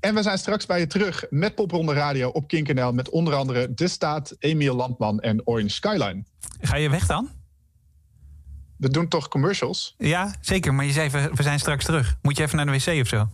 En 0.00 0.14
we 0.14 0.22
zijn 0.22 0.38
straks 0.38 0.66
bij 0.66 0.80
je 0.80 0.86
terug 0.86 1.26
met 1.30 1.54
Popronde 1.54 1.92
Radio 1.92 2.28
op 2.28 2.48
Kink.nl... 2.48 2.92
met 2.92 3.08
onder 3.08 3.34
andere 3.34 3.74
De 3.74 3.88
Staat, 3.88 4.36
Emiel 4.38 4.74
Landman 4.74 5.20
en 5.20 5.46
Orange 5.46 5.68
Skyline. 5.68 6.24
Ga 6.60 6.76
je 6.76 6.90
weg 6.90 7.06
dan? 7.06 7.28
We 8.76 8.90
doen 8.90 9.08
toch 9.08 9.28
commercials? 9.28 9.94
Ja, 9.98 10.34
zeker. 10.40 10.74
Maar 10.74 10.84
je 10.84 10.92
zei, 10.92 11.10
we 11.10 11.30
we 11.34 11.42
zijn 11.42 11.58
straks 11.58 11.84
terug. 11.84 12.16
Moet 12.22 12.36
je 12.36 12.42
even 12.42 12.56
naar 12.56 12.66
de 12.66 12.72
wc 12.72 13.00
of 13.00 13.08
zo? 13.08 13.28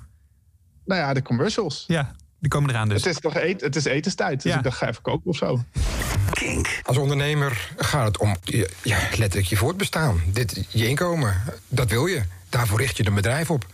Nou 0.85 1.01
ja, 1.01 1.13
de 1.15 1.23
commercials. 1.23 1.85
Ja, 1.87 2.15
die 2.45 2.53
komen 2.53 2.71
eraan 2.71 2.89
dus. 2.89 3.05
Het 3.05 3.15
is 3.15 3.21
toch 3.21 3.37
eet, 3.37 3.61
het 3.61 3.77
is 3.77 3.85
etenstijd, 3.85 4.43
dus 4.43 4.53
Ja. 4.53 4.59
ik 4.59 4.65
dacht, 4.65 4.77
ga 4.77 4.89
even 4.89 5.03
koken 5.03 5.31
of 5.31 5.37
zo. 5.37 5.61
Kink. 6.31 6.81
Als 6.83 6.97
ondernemer 6.97 7.71
gaat 7.77 8.07
het 8.07 8.19
om 8.19 8.37
je- 8.45 8.71
ja, 8.83 8.99
letterlijk 8.99 9.47
je 9.47 9.57
voortbestaan. 9.57 10.23
Dit, 10.33 10.67
je 10.69 10.89
inkomen, 10.89 11.43
dat 11.69 11.91
wil 11.91 12.07
je. 12.07 12.23
Daarvoor 12.49 12.79
richt 12.81 12.97
je 12.97 13.07
een 13.07 13.15
bedrijf 13.15 13.51
op. 13.51 13.67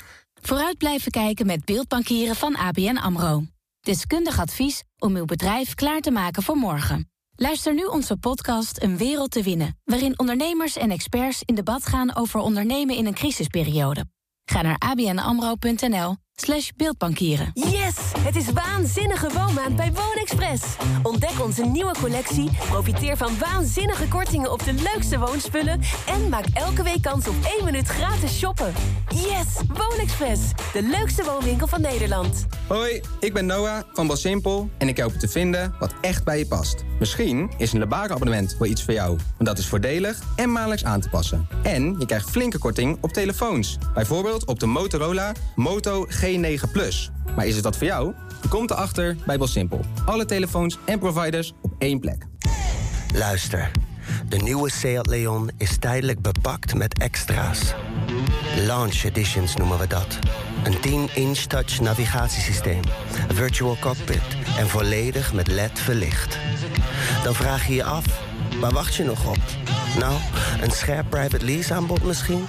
Vooruit 0.42 0.78
blijven 0.78 1.10
kijken 1.10 1.46
met 1.46 1.64
beeldbankieren 1.64 2.36
van 2.36 2.56
ABN 2.56 2.96
AMRO. 2.96 3.44
Deskundig 3.80 4.38
advies 4.40 4.82
om 4.98 5.16
uw 5.16 5.24
bedrijf 5.24 5.74
klaar 5.74 6.00
te 6.00 6.10
maken 6.10 6.42
voor 6.42 6.56
morgen. 6.56 7.10
Luister 7.36 7.74
nu 7.74 7.84
onze 7.84 8.16
podcast 8.16 8.82
Een 8.82 8.96
Wereld 8.96 9.30
te 9.30 9.42
Winnen... 9.42 9.78
waarin 9.84 10.18
ondernemers 10.18 10.76
en 10.76 10.90
experts 10.90 11.42
in 11.44 11.54
debat 11.54 11.86
gaan 11.86 12.16
over 12.16 12.40
ondernemen 12.40 12.96
in 12.96 13.06
een 13.06 13.14
crisisperiode. 13.14 14.04
Ga 14.44 14.62
naar 14.62 14.76
abnamro.nl 14.78 16.16
slash 16.40 16.70
beeldbankieren. 16.76 17.50
Yes! 17.54 17.96
Het 18.18 18.36
is 18.36 18.52
waanzinnige 18.52 19.28
woonmaand 19.32 19.76
bij 19.76 19.92
Woonexpress. 19.92 20.62
Ontdek 21.02 21.40
onze 21.42 21.64
nieuwe 21.64 21.94
collectie, 22.00 22.50
profiteer 22.68 23.16
van 23.16 23.38
waanzinnige 23.38 24.08
kortingen 24.08 24.52
op 24.52 24.64
de 24.64 24.72
leukste 24.72 25.18
woonspullen... 25.18 25.80
en 26.06 26.28
maak 26.28 26.44
elke 26.54 26.82
week 26.82 27.02
kans 27.02 27.28
op 27.28 27.34
één 27.56 27.64
minuut 27.64 27.88
gratis 27.88 28.38
shoppen. 28.38 28.72
Yes! 29.08 29.46
Woonexpress, 29.68 30.40
de 30.72 30.82
leukste 30.82 31.24
woonwinkel 31.24 31.66
van 31.66 31.80
Nederland. 31.80 32.46
Hoi, 32.66 33.00
ik 33.20 33.32
ben 33.32 33.46
Noah 33.46 33.82
van 33.92 34.06
Belsimpel 34.06 34.70
en 34.78 34.88
ik 34.88 34.96
help 34.96 35.12
je 35.12 35.18
te 35.18 35.28
vinden 35.28 35.74
wat 35.78 35.94
echt 36.00 36.24
bij 36.24 36.38
je 36.38 36.46
past. 36.46 36.84
Misschien 36.98 37.50
is 37.56 37.72
een 37.72 37.78
Lebara-abonnement 37.78 38.56
wel 38.58 38.68
iets 38.68 38.84
voor 38.84 38.94
jou, 38.94 39.08
want 39.08 39.48
dat 39.48 39.58
is 39.58 39.66
voordelig 39.66 40.22
en 40.36 40.52
maandelijks 40.52 40.84
aan 40.84 41.00
te 41.00 41.08
passen. 41.08 41.48
En 41.62 41.96
je 41.98 42.06
krijgt 42.06 42.30
flinke 42.30 42.58
korting 42.58 42.98
op 43.00 43.12
telefoons, 43.12 43.78
bijvoorbeeld 43.94 44.44
op 44.44 44.60
de 44.60 44.66
Motorola 44.66 45.32
Moto 45.54 46.06
G9 46.30 46.70
Plus. 46.72 47.10
Maar 47.36 47.46
is 47.46 47.54
het 47.54 47.64
wat 47.64 47.76
voor 47.76 47.86
jou? 47.86 48.14
Je 48.42 48.48
komt 48.48 48.70
erachter 48.70 49.16
bij 49.26 49.38
Belsimpel. 49.38 49.80
Alle 50.04 50.24
telefoons 50.24 50.78
en 50.84 50.98
providers 50.98 51.52
op 51.62 51.72
één 51.78 52.00
plek. 52.00 52.26
Luister, 53.14 53.70
de 54.28 54.36
nieuwe 54.36 54.70
Seat 54.70 55.06
Leon 55.06 55.50
is 55.56 55.78
tijdelijk 55.78 56.20
bepakt 56.20 56.74
met 56.74 56.98
extra's. 56.98 57.74
Launch 58.66 59.02
editions 59.02 59.56
noemen 59.56 59.78
we 59.78 59.86
dat. 59.86 60.18
Een 60.64 61.08
10-inch 61.08 61.38
touch 61.38 61.80
navigatiesysteem, 61.80 62.80
virtual 63.28 63.76
cockpit, 63.80 64.22
en 64.58 64.68
volledig 64.68 65.32
met 65.32 65.48
LED 65.48 65.78
verlicht. 65.78 66.38
Dan 67.24 67.34
vraag 67.34 67.66
je 67.66 67.74
je 67.74 67.84
af, 67.84 68.04
waar 68.60 68.72
wacht 68.72 68.94
je 68.94 69.04
nog 69.04 69.28
op? 69.28 69.38
Nou, 69.98 70.14
een 70.60 70.70
scherp 70.70 71.10
private 71.10 71.44
lease 71.44 71.74
aanbod 71.74 72.02
misschien? 72.02 72.46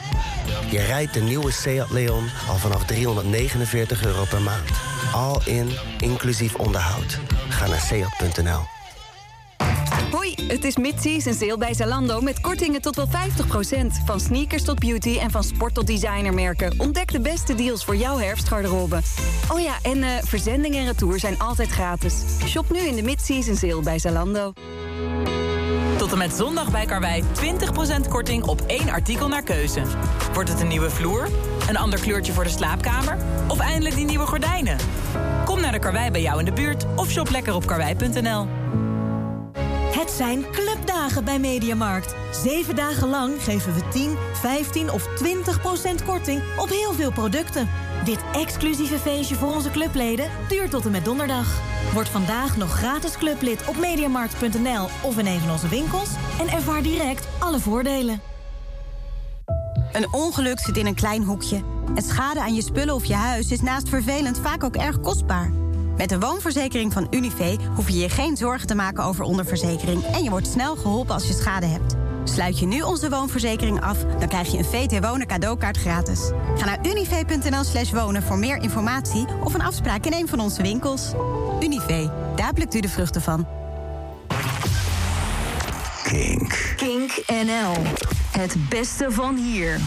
Je 0.70 0.80
rijdt 0.80 1.14
de 1.14 1.22
nieuwe 1.22 1.52
Seat 1.52 1.90
Leon 1.90 2.30
al 2.50 2.58
vanaf 2.58 2.86
349 2.86 4.06
euro 4.06 4.24
per 4.30 4.42
maand. 4.42 4.70
All 5.14 5.40
in, 5.46 5.70
inclusief 6.00 6.56
onderhoud. 6.56 7.20
Ga 7.50 7.68
naar 7.68 7.80
seat.nl. 7.80 8.62
Hoi, 10.12 10.36
het 10.48 10.64
is 10.64 10.78
mid-season 10.78 11.34
sale 11.34 11.58
bij 11.58 11.74
Zalando 11.74 12.22
met 12.22 12.42
kortingen 12.42 12.82
tot 12.82 12.96
wel 12.96 13.08
50%. 13.08 13.12
Van 14.06 14.20
sneakers 14.20 14.64
tot 14.64 14.80
beauty 14.80 15.18
en 15.18 15.32
van 15.32 15.44
sport 15.44 15.74
tot 15.74 15.88
designermerken. 15.88 16.74
Ontdek 16.78 17.12
de 17.12 17.20
beste 17.20 17.56
deals 17.56 17.86
voor 17.86 17.96
jouw 17.96 18.18
herfstgarderobe. 18.18 19.00
Oh 19.52 19.60
ja, 19.60 19.78
en 19.82 20.04
eh, 20.04 20.10
verzending 20.24 20.76
en 20.76 20.86
retour 20.86 21.20
zijn 21.20 21.40
altijd 21.40 21.70
gratis. 21.70 22.14
Shop 22.46 22.72
nu 22.72 22.80
in 22.80 22.96
de 22.96 23.04
mid-season 23.04 23.56
sale 23.56 23.82
bij 23.82 24.00
Zalando. 24.00 24.54
Met 26.22 26.34
zondag 26.34 26.72
bij 26.72 26.86
Karwei 26.86 27.24
20% 27.24 28.08
korting 28.10 28.44
op 28.44 28.62
één 28.62 28.90
artikel 28.90 29.28
naar 29.28 29.44
keuze. 29.44 29.82
Wordt 30.34 30.50
het 30.50 30.62
een 30.62 30.68
nieuwe 30.68 30.90
vloer? 30.90 31.28
Een 31.70 31.78
ander 31.78 32.00
kleurtje 32.00 32.34
voor 32.34 32.44
de 32.44 32.50
slaapkamer? 32.50 33.18
Of 33.48 33.60
eindelijk 33.60 33.96
die 33.96 34.06
nieuwe 34.06 34.26
gordijnen? 34.26 34.78
Kom 35.46 35.62
naar 35.62 35.72
de 35.72 35.80
Karwei 35.80 36.12
bij 36.12 36.22
jou 36.22 36.40
in 36.40 36.46
de 36.46 36.52
buurt 36.52 36.86
of 36.96 37.10
shop 37.10 37.30
lekker 37.30 37.56
op 37.56 37.66
karwei.nl. 37.66 38.48
Het 39.92 40.12
zijn 40.12 40.46
clubdagen 40.52 41.24
bij 41.24 41.40
Mediamarkt. 41.40 42.16
Zeven 42.44 42.76
dagen 42.76 43.08
lang 43.08 43.44
geven 43.44 43.74
we 43.74 43.82
10, 43.88 44.18
15 44.34 44.92
of 44.92 45.08
20 45.16 45.62
procent 45.62 46.04
korting 46.04 46.42
op 46.58 46.70
heel 46.70 46.94
veel 46.94 47.12
producten. 47.12 47.70
Dit 48.06 48.20
exclusieve 48.34 49.00
feestje 49.00 49.36
voor 49.36 49.54
onze 49.54 49.72
clubleden 49.72 50.30
duurt 50.48 50.72
tot 50.72 50.86
en 50.86 50.92
met 50.92 51.06
donderdag. 51.06 51.62
Word 51.94 52.10
vandaag 52.10 52.58
nog 52.58 52.72
gratis 52.72 53.18
clublid 53.18 53.68
op 53.68 53.78
mediamarkt.nl 53.78 54.88
of 55.02 55.18
in 55.18 55.26
een 55.26 55.40
van 55.40 55.52
onze 55.52 55.68
winkels... 55.68 56.10
en 56.40 56.50
ervaar 56.50 56.82
direct 56.82 57.28
alle 57.40 57.60
voordelen. 57.60 58.22
Een 59.92 60.14
ongeluk 60.14 60.60
zit 60.60 60.78
in 60.78 60.86
een 60.86 60.96
klein 60.96 61.24
hoekje. 61.24 61.62
En 61.96 62.04
schade 62.04 62.40
aan 62.40 62.56
je 62.56 62.62
spullen 62.62 62.96
of 62.96 63.06
je 63.06 63.14
huis 63.14 63.52
is 63.52 63.62
naast 63.62 63.90
vervelend 63.90 64.40
vaak 64.40 64.64
ook 64.64 64.76
erg 64.76 65.00
kostbaar. 65.00 65.52
Met 65.98 66.10
de 66.10 66.20
woonverzekering 66.20 66.94
van 66.94 67.08
Univé 67.10 67.58
hoef 67.76 67.90
je 67.90 67.98
je 67.98 68.10
geen 68.10 68.38
zorgen 68.38 68.68
te 68.68 68.76
maken 68.76 69.04
over 69.04 69.24
onderverzekering... 69.24 70.04
en 70.04 70.24
je 70.24 70.30
wordt 70.30 70.48
snel 70.48 70.76
geholpen 70.76 71.14
als 71.14 71.28
je 71.28 71.34
schade 71.34 71.66
hebt. 71.66 72.01
Sluit 72.24 72.60
je 72.60 72.66
nu 72.66 72.82
onze 72.82 73.10
woonverzekering 73.10 73.82
af, 73.82 73.98
dan 74.20 74.28
krijg 74.28 74.52
je 74.52 74.58
een 74.58 74.66
VT 74.66 75.00
Wonen 75.06 75.28
cadeaukaart 75.28 75.78
gratis. 75.78 76.32
Ga 76.56 76.66
naar 76.66 76.80
univé.nl 76.86 77.64
slash 77.64 77.92
wonen 77.92 78.24
voor 78.24 78.38
meer 78.38 78.62
informatie... 78.62 79.26
of 79.44 79.54
een 79.54 79.62
afspraak 79.62 80.06
in 80.06 80.14
een 80.14 80.28
van 80.28 80.40
onze 80.40 80.62
winkels. 80.62 81.12
Univé, 81.64 82.12
daar 82.36 82.54
plukt 82.54 82.76
u 82.76 82.80
de 82.80 82.90
vruchten 82.90 83.22
van. 83.22 83.48
Kink. 86.04 86.74
Kink 86.78 87.24
NL. 87.28 87.74
Het 88.32 88.70
beste 88.70 89.12
van 89.12 89.36
hier. 89.36 89.80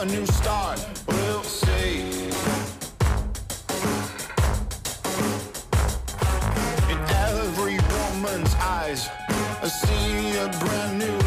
A 0.00 0.06
new 0.06 0.24
start, 0.24 0.80
we'll 1.08 1.42
see. 1.42 2.00
In 6.88 6.98
every 7.28 7.78
woman's 7.98 8.54
eyes, 8.54 9.10
I 9.62 9.68
see 9.68 10.38
a 10.38 10.48
brand 10.58 10.98
new 11.00 11.19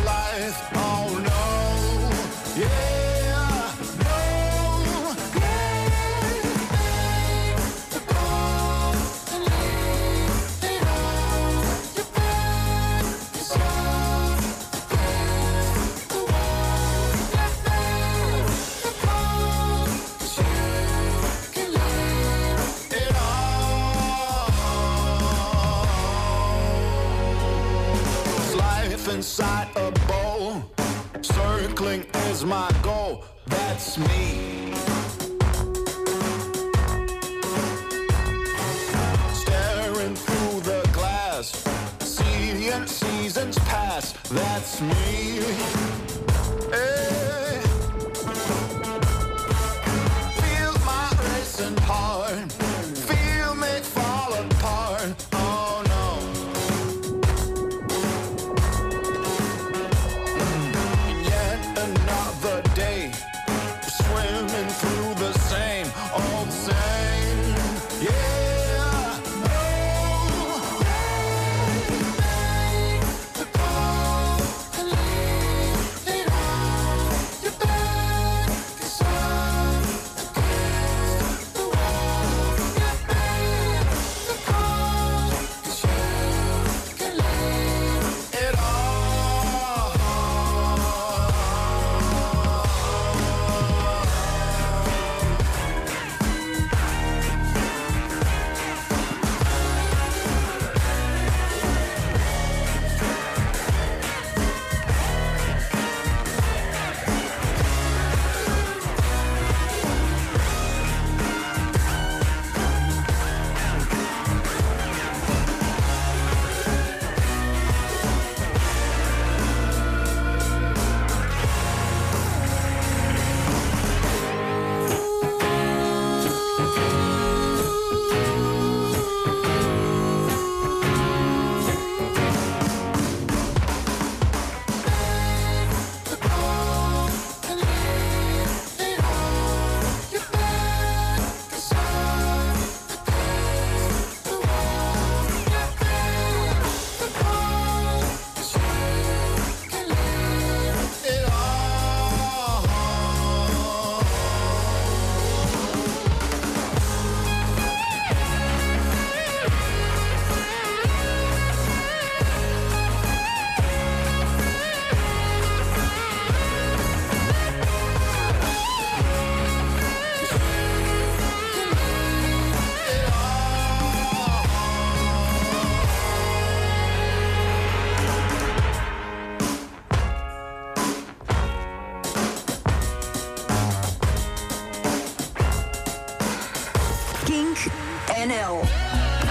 NL. 188.23 189.22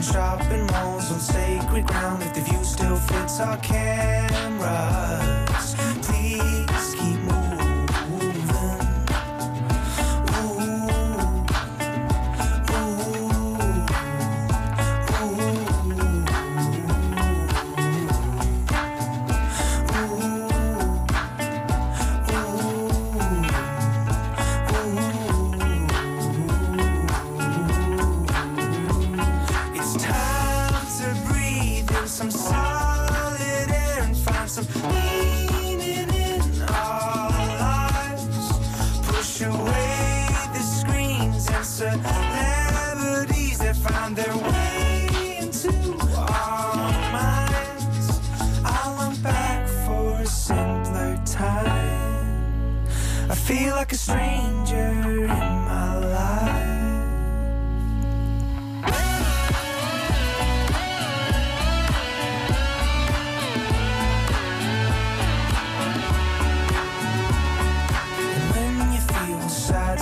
in 0.00 0.12
shopping 0.12 0.66
malls 0.66 1.12
on 1.12 1.20
sacred 1.20 1.86
ground 1.86 2.22
if 2.22 2.32
the 2.32 2.40
view 2.40 2.64
still 2.64 2.96
fits 2.96 3.38
our 3.40 3.56
cameras. 3.58 5.39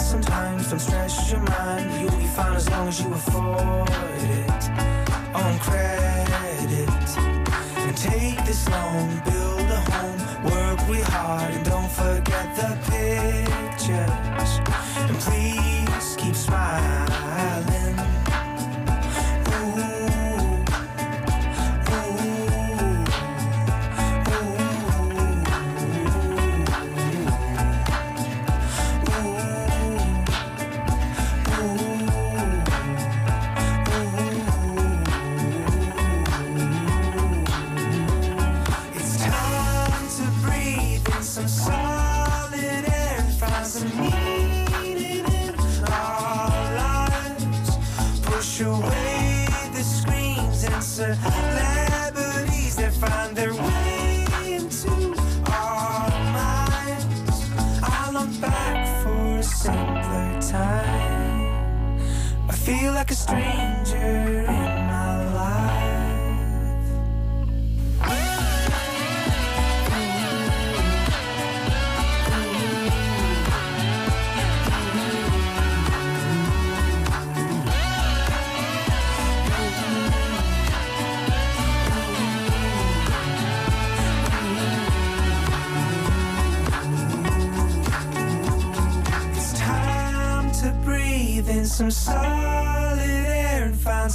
Sometimes, 0.08 0.70
don't 0.70 0.78
stress 0.78 1.30
your 1.30 1.40
mind. 1.40 2.00
You'll 2.00 2.18
be 2.18 2.26
fine 2.28 2.56
as 2.56 2.68
long 2.70 2.88
as 2.88 2.98
you 2.98 3.12
afford 3.12 3.90
it 3.90 4.64
on 5.34 5.58
credit. 5.58 6.88
And 7.76 7.96
take 7.96 8.42
this 8.46 8.66
loan, 8.70 9.37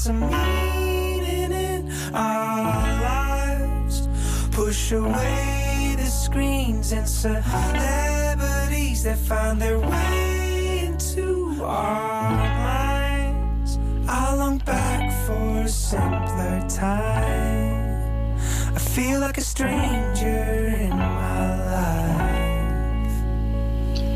some 0.04 0.20
meaning 0.20 1.54
in 1.54 1.90
our 2.14 3.02
lives. 3.02 4.10
Push 4.52 4.92
away 4.92 5.96
the 5.98 6.06
screens 6.08 6.92
and 6.92 7.08
celebrities 7.08 9.04
that 9.04 9.18
find 9.18 9.62
their 9.62 9.80
way 9.80 10.88
into 10.88 11.64
our 11.64 12.32
minds. 12.32 13.80
I 14.10 14.36
long 14.36 14.58
back 14.58 15.10
for 15.26 15.62
a 15.62 15.70
simpler 15.70 16.60
time. 16.68 18.36
I 18.76 18.80
feel 18.80 19.22
like 19.22 19.38
a 19.38 19.42
stranger 19.42 20.73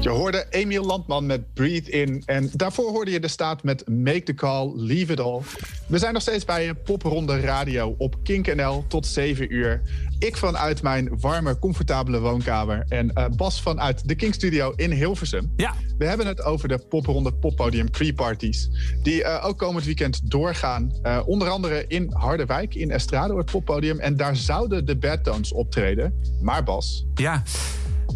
Je 0.08 0.14
hoorde 0.14 0.46
Emiel 0.50 0.86
Landman 0.86 1.26
met 1.26 1.54
Breathe 1.54 1.92
In. 1.92 2.24
En 2.26 2.50
daarvoor 2.54 2.90
hoorde 2.90 3.12
je 3.12 3.20
de 3.20 3.28
staat 3.28 3.64
met 3.64 3.90
Make 3.90 4.24
the 4.24 4.34
Call, 4.34 4.72
Leave 4.76 5.12
It 5.12 5.20
All. 5.20 5.42
We 5.88 5.98
zijn 5.98 6.14
nog 6.14 6.22
steeds 6.22 6.46
bij 6.46 6.74
Popronde 6.74 7.40
Radio 7.40 7.96
op 7.98 8.16
Kink 8.24 8.56
NL 8.56 8.86
tot 8.88 9.06
7 9.06 9.54
uur. 9.54 9.82
Ik 10.20 10.38
vanuit 10.38 10.82
mijn 10.82 11.20
warme, 11.20 11.60
comfortabele 11.60 12.20
woonkamer. 12.20 12.86
En 12.90 13.14
eh, 13.14 13.26
Bas 13.36 13.62
vanuit 13.62 14.08
de 14.08 14.16
Kink 14.16 14.34
Studio 14.34 14.74
in 14.76 14.92
Hilversum. 14.92 15.54
Ja. 15.56 15.74
We 15.98 16.06
hebben 16.06 16.28
het 16.28 16.42
over 16.42 16.68
de 16.68 16.78
Popronde 16.78 17.34
Poppodium 17.34 17.92
Pre-parties. 17.92 18.70
Die 19.04 19.24
eh, 19.24 19.46
ook 19.46 19.58
komend 19.58 19.86
weekend 19.86 20.32
doorgaan. 20.32 20.92
Eh, 21.02 21.20
onder 21.26 21.50
andere 21.50 21.86
in 21.88 22.12
Harderwijk, 22.14 22.76
in 22.76 22.92
Estrado, 22.92 23.38
het 23.38 23.52
poppodium. 23.52 24.00
En 24.00 24.18
daar 24.18 24.36
zouden 24.36 24.86
de 24.86 24.98
Bad 24.98 25.24
Tones 25.24 25.54
optreden. 25.54 26.14
Maar 26.42 26.64
Bas... 26.64 27.06
Ja, 27.16 27.44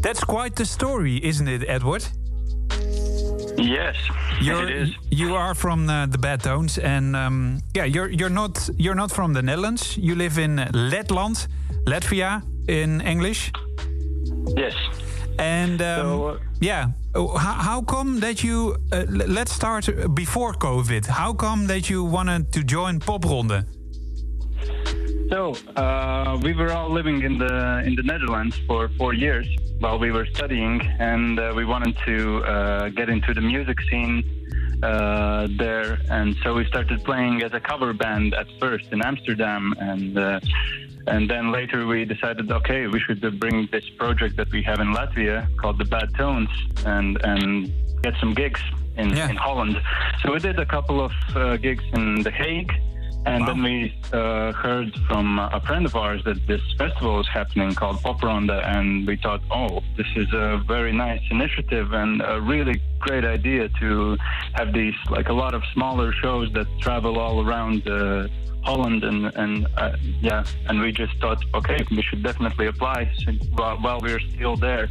that's 0.02 0.24
quite 0.24 0.56
the 0.56 0.66
story, 0.66 1.24
isn't 1.24 1.48
it, 1.48 1.64
Edward? 1.68 2.04
Yes, 3.58 3.96
You're, 4.42 4.68
it 4.68 4.72
is. 4.72 4.90
You 5.12 5.36
are 5.36 5.54
from 5.54 5.90
uh, 5.90 6.08
the 6.08 6.18
Bad 6.18 6.42
Tones, 6.42 6.78
and 6.78 7.16
um, 7.16 7.60
yeah, 7.76 7.86
you're 7.86 8.10
you're 8.10 8.30
not 8.30 8.70
you're 8.78 8.96
not 8.96 9.12
from 9.12 9.34
the 9.34 9.42
Netherlands. 9.42 9.98
You 9.98 10.16
live 10.16 10.38
in 10.40 10.56
Letland, 10.74 11.48
Latvia, 11.86 12.42
in 12.68 13.02
English. 13.02 13.52
Yes. 14.56 14.76
And 15.38 15.82
um, 15.82 16.40
yeah, 16.60 16.92
Oh, 17.14 17.28
how, 17.38 17.54
how 17.54 17.82
come 17.82 18.22
that 18.22 18.42
you? 18.42 18.78
Uh, 18.92 19.04
let's 19.10 19.52
start 19.52 19.90
before 20.16 20.54
COVID. 20.54 21.06
How 21.08 21.34
come 21.34 21.68
that 21.68 21.90
you 21.90 22.06
wanted 22.06 22.54
to 22.54 22.64
join 22.64 23.00
Popronde? 23.00 23.66
So 25.32 25.56
uh, 25.78 26.38
we 26.44 26.52
were 26.54 26.74
all 26.74 26.90
living 26.90 27.24
in 27.24 27.38
the 27.38 27.82
in 27.86 27.96
the 27.96 28.04
Netherlands 28.04 28.56
for 28.68 28.90
four 28.98 29.14
years 29.14 29.48
while 29.80 29.98
we 29.98 30.12
were 30.12 30.26
studying, 30.26 30.82
and 31.00 31.40
uh, 31.40 31.54
we 31.56 31.64
wanted 31.64 31.96
to 32.06 32.44
uh, 32.44 32.90
get 32.90 33.08
into 33.08 33.34
the 33.34 33.40
music 33.40 33.78
scene 33.90 34.18
uh, 34.84 35.48
there, 35.58 36.00
and 36.10 36.36
so 36.44 36.54
we 36.54 36.66
started 36.66 37.02
playing 37.06 37.44
as 37.44 37.54
a 37.54 37.62
cover 37.62 37.94
band 37.94 38.34
at 38.34 38.48
first 38.60 38.88
in 38.92 39.02
Amsterdam, 39.02 39.74
and 39.80 40.18
uh, 40.18 40.42
and 41.08 41.30
then 41.30 41.54
later 41.54 41.88
we 41.88 42.04
decided, 42.04 42.52
okay, 42.52 42.88
we 42.88 43.00
should 43.00 43.22
bring 43.40 43.70
this 43.72 43.88
project 43.98 44.36
that 44.36 44.52
we 44.52 44.62
have 44.64 44.82
in 44.82 44.90
Latvia 44.94 45.48
called 45.56 45.78
the 45.78 45.86
Bad 45.86 46.14
Tones, 46.18 46.50
and 46.86 47.18
and 47.24 47.72
get 48.04 48.16
some 48.20 48.34
gigs 48.34 48.62
in 48.98 49.16
in 49.18 49.38
Holland. 49.38 49.82
So 50.22 50.34
we 50.34 50.40
did 50.40 50.60
a 50.60 50.66
couple 50.66 51.00
of 51.00 51.14
uh, 51.34 51.56
gigs 51.56 51.86
in 51.94 52.22
The 52.22 52.32
Hague. 52.32 52.74
And 53.26 53.48
then 53.48 53.62
we 53.62 53.94
uh, 54.12 54.52
heard 54.52 54.96
from 55.08 55.38
a 55.38 55.62
friend 55.62 55.86
of 55.86 55.96
ours 55.96 56.24
that 56.26 56.48
this 56.48 56.62
festival 56.78 57.20
is 57.20 57.28
happening 57.28 57.76
called 57.76 58.02
Pop 58.02 58.24
Ronda, 58.24 58.68
and 58.68 59.06
we 59.06 59.16
thought, 59.16 59.42
oh, 59.52 59.82
this 59.96 60.08
is 60.16 60.28
a 60.34 60.62
very 60.68 60.92
nice 60.92 61.22
initiative 61.30 61.94
and 61.94 62.22
a 62.22 62.42
really 62.42 62.82
great 63.00 63.24
idea 63.24 63.70
to 63.80 64.18
have 64.54 64.74
these, 64.74 64.96
like 65.10 65.30
a 65.30 65.34
lot 65.34 65.54
of 65.54 65.62
smaller 65.74 66.12
shows 66.14 66.52
that 66.54 66.66
travel 66.80 67.20
all 67.20 67.46
around 67.46 67.88
uh, 67.88 68.28
Holland, 68.64 69.04
and 69.04 69.32
and 69.36 69.68
uh, 69.78 69.96
yeah, 70.20 70.44
and 70.68 70.82
we 70.82 70.92
just 70.92 71.16
thought, 71.20 71.44
okay, 71.54 71.86
we 71.92 72.02
should 72.02 72.24
definitely 72.24 72.68
apply 72.68 73.12
while, 73.54 73.78
while 73.78 74.00
we're 74.02 74.20
still 74.20 74.56
there. 74.56 74.90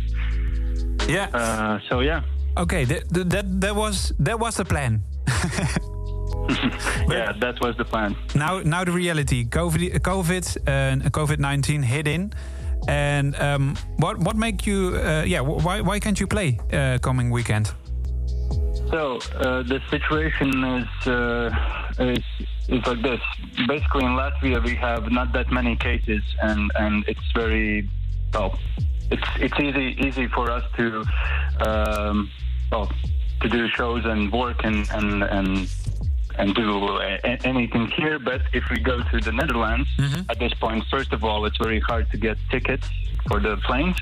Yeah. 1.09 1.28
Uh, 1.33 1.78
so 1.89 2.01
yeah. 2.01 2.22
Okay, 2.57 2.85
that 2.85 3.09
that 3.11 3.61
that 3.61 3.74
was 3.74 4.12
that 4.18 4.39
was 4.39 4.57
the 4.57 4.64
plan. 4.64 5.03
yeah, 7.09 7.32
that 7.41 7.61
was 7.61 7.76
the 7.76 7.84
plan. 7.84 8.16
Now, 8.34 8.61
now 8.61 8.84
the 8.84 8.93
reality. 8.93 9.45
COVID, 9.45 10.01
COVID, 10.01 10.57
uh, 10.66 11.09
COVID 11.11 11.38
nineteen 11.38 11.82
hit 11.82 12.07
in, 12.07 12.32
and 12.88 13.34
um, 13.41 13.76
what 13.97 14.18
what 14.18 14.36
make 14.36 14.66
you? 14.66 14.97
Uh, 14.97 15.24
yeah, 15.26 15.41
why 15.41 15.80
why 15.80 15.99
can't 15.99 16.18
you 16.18 16.26
play 16.26 16.59
uh, 16.72 16.99
coming 16.99 17.30
weekend? 17.30 17.72
So 18.91 19.18
uh, 19.36 19.62
the 19.62 19.80
situation 19.88 20.64
is, 20.64 21.07
uh, 21.07 21.51
is 22.01 22.24
is 22.68 22.84
like 22.86 23.03
this. 23.03 23.20
Basically, 23.68 24.05
in 24.05 24.12
Latvia, 24.12 24.64
we 24.64 24.74
have 24.74 25.12
not 25.12 25.32
that 25.32 25.53
many 25.53 25.76
cases, 25.76 26.22
and 26.43 26.72
and 26.74 27.05
it's 27.07 27.32
very 27.34 27.88
well. 28.34 28.59
It's 29.11 29.28
it's 29.38 29.59
easy 29.61 29.97
easy 30.05 30.26
for 30.26 30.51
us 30.51 30.64
to 30.76 31.05
um, 31.61 32.30
well 32.72 32.91
to 33.43 33.49
do 33.49 33.68
shows 33.68 34.05
and 34.05 34.32
work 34.32 34.64
and 34.64 34.88
and 34.91 35.22
and 35.22 35.68
and 36.39 36.55
do 36.55 36.99
a- 36.99 37.20
anything 37.47 37.87
here. 37.89 38.18
But 38.18 38.43
if 38.53 38.64
we 38.70 38.78
go 38.78 39.03
to 39.03 39.20
the 39.20 39.33
Netherlands, 39.33 39.89
at 40.28 40.39
this 40.39 40.55
point, 40.55 40.85
first 40.91 41.12
of 41.12 41.24
all, 41.24 41.45
it's 41.47 41.59
very 41.59 41.81
hard 41.81 42.11
to 42.12 42.16
get 42.16 42.37
tickets 42.51 42.89
for 43.28 43.39
the 43.41 43.57
planes. 43.59 43.97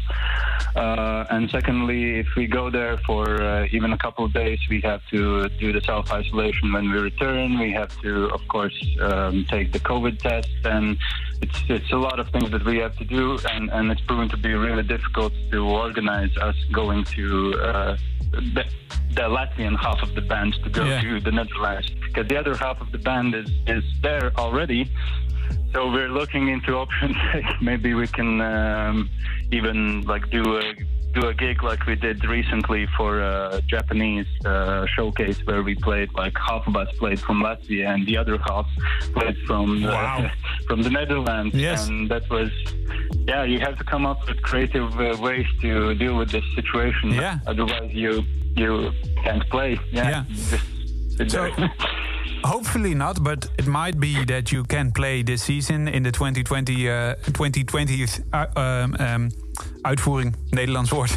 Uh, 0.76 1.24
and 1.30 1.50
secondly, 1.50 2.18
if 2.20 2.26
we 2.36 2.46
go 2.46 2.70
there 2.70 2.98
for 2.98 3.42
uh, 3.42 3.66
even 3.72 3.92
a 3.92 3.98
couple 3.98 4.24
of 4.24 4.32
days, 4.32 4.58
we 4.70 4.80
have 4.82 5.00
to 5.10 5.48
do 5.60 5.72
the 5.72 5.80
self 5.80 6.12
isolation 6.12 6.72
when 6.72 6.90
we 6.90 6.98
return. 6.98 7.58
We 7.58 7.72
have 7.72 7.90
to, 8.02 8.26
of 8.30 8.46
course, 8.48 8.76
um, 9.00 9.44
take 9.48 9.72
the 9.72 9.80
COVID 9.80 10.18
test, 10.20 10.48
and 10.64 10.96
it's 11.42 11.62
it's 11.68 11.90
a 11.92 11.96
lot 11.96 12.20
of 12.20 12.28
things 12.30 12.50
that 12.50 12.64
we 12.64 12.78
have 12.78 12.96
to 12.98 13.04
do, 13.04 13.38
and, 13.50 13.70
and 13.70 13.90
it's 13.90 14.00
proven 14.02 14.28
to 14.30 14.36
be 14.36 14.54
really 14.54 14.82
difficult 14.84 15.32
to 15.50 15.64
organize 15.66 16.36
us 16.38 16.56
going 16.72 17.04
to. 17.16 17.54
Uh, 17.60 17.96
the, 18.32 18.64
the 19.14 19.22
Latvian 19.22 19.76
half 19.78 20.02
of 20.02 20.14
the 20.14 20.20
band 20.22 20.54
to 20.64 20.70
go 20.70 20.84
Yeah. 20.84 21.00
to 21.00 21.20
the 21.20 21.32
Netherlands 21.32 21.90
because 22.06 22.28
the 22.28 22.36
other 22.36 22.54
half 22.56 22.80
of 22.80 22.90
the 22.92 22.98
band 22.98 23.34
is, 23.34 23.50
is 23.66 23.84
there 24.02 24.32
already. 24.38 24.90
So 25.72 25.90
we're 25.90 26.08
looking 26.10 26.48
into 26.48 26.74
options. 26.84 27.16
Maybe 27.60 27.94
we 27.94 28.06
can 28.06 28.40
um, 28.40 29.10
even 29.52 30.02
like 30.02 30.30
do 30.30 30.58
a 30.58 30.62
do 31.14 31.26
a 31.26 31.32
gig 31.32 31.62
like 31.62 31.86
we 31.86 31.94
did 31.94 32.22
recently 32.26 32.86
for 32.96 33.20
a 33.20 33.62
Japanese 33.66 34.26
uh, 34.44 34.84
showcase 34.94 35.38
where 35.46 35.62
we 35.62 35.74
played 35.74 36.10
like 36.14 36.34
half 36.36 36.66
of 36.66 36.76
us 36.76 36.88
played 36.98 37.18
from 37.18 37.42
Latvia 37.42 37.88
and 37.94 38.06
the 38.06 38.14
other 38.16 38.36
half 38.46 38.66
played 39.14 39.36
from 39.46 39.84
uh, 39.86 40.28
from 40.68 40.82
the 40.82 40.90
Netherlands. 40.90 41.54
Yes. 41.54 41.88
And 41.88 42.10
that 42.10 42.28
was 42.28 42.50
yeah. 43.28 43.44
You 43.44 43.60
have 43.60 43.76
to 43.78 43.84
come 43.84 44.06
up 44.06 44.18
with 44.26 44.40
creative 44.42 44.98
uh, 44.98 45.16
ways 45.20 45.46
to 45.62 45.94
deal 45.94 46.16
with 46.16 46.30
this 46.30 46.44
situation. 46.54 47.12
Yeah. 47.12 47.38
Otherwise, 47.46 47.90
you 47.92 48.24
you 48.56 48.90
can't 49.22 49.44
play. 49.50 49.78
Yeah. 49.92 50.24
Yeah. 50.24 50.58
So, 51.28 51.50
hopefully 52.44 52.94
not, 52.94 53.22
but 53.22 53.46
it 53.58 53.66
might 53.66 53.98
be 53.98 54.24
that 54.24 54.52
you 54.52 54.64
can 54.64 54.92
play 54.92 55.22
this 55.22 55.42
season 55.42 55.88
in 55.88 56.02
the 56.02 56.12
2020 56.12 56.88
uh, 56.88 57.14
2020th 57.32 58.22
uh, 58.32 58.46
um, 58.60 58.96
um, 58.98 59.30
uitvoering, 59.84 60.34
Nederlands 60.52 60.90
woord, 60.92 61.12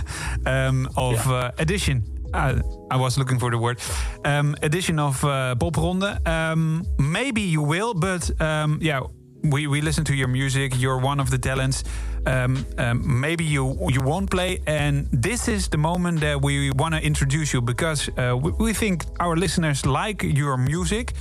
um, 0.45 0.89
of 0.97 1.27
uh, 1.27 1.51
edition. 1.59 2.03
Uh, 2.33 2.61
I 2.89 2.95
was 2.95 3.17
looking 3.17 3.39
for 3.39 3.51
the 3.51 3.57
word. 3.57 3.79
Um, 4.23 4.55
edition 4.61 4.99
of 4.99 5.23
uh, 5.23 5.55
Popronde. 5.59 6.25
Um, 6.27 6.85
maybe 6.97 7.41
you 7.41 7.61
will, 7.61 7.93
but 7.93 8.29
um, 8.41 8.79
yeah, 8.81 9.01
we, 9.43 9.67
we 9.67 9.81
listen 9.81 10.03
to 10.05 10.15
your 10.15 10.27
music. 10.27 10.73
You're 10.77 10.99
one 10.99 11.19
of 11.19 11.29
the 11.29 11.37
talents. 11.37 11.83
Um, 12.25 12.65
um, 12.77 13.01
maybe 13.19 13.43
you 13.43 13.75
you 13.89 14.01
won't 14.01 14.29
play, 14.29 14.61
and 14.67 15.07
this 15.11 15.47
is 15.47 15.67
the 15.67 15.77
moment 15.77 16.19
that 16.19 16.41
we 16.41 16.69
want 16.71 16.93
to 16.93 17.01
introduce 17.01 17.51
you 17.51 17.61
because 17.61 18.09
uh, 18.09 18.37
we, 18.37 18.51
we 18.51 18.73
think 18.73 19.05
our 19.19 19.35
listeners 19.35 19.85
like 19.85 20.21
your 20.21 20.55
music, 20.57 21.13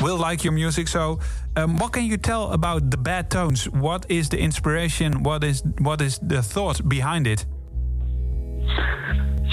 will 0.00 0.16
like 0.16 0.44
your 0.44 0.52
music. 0.52 0.86
So, 0.86 1.18
um, 1.56 1.76
what 1.78 1.92
can 1.92 2.04
you 2.04 2.16
tell 2.16 2.52
about 2.52 2.90
the 2.90 2.96
Bad 2.96 3.30
Tones? 3.30 3.68
What 3.68 4.06
is 4.08 4.28
the 4.28 4.38
inspiration? 4.38 5.24
What 5.24 5.42
is 5.42 5.64
what 5.78 6.00
is 6.00 6.20
the 6.20 6.42
thought 6.42 6.88
behind 6.88 7.26
it? 7.26 7.44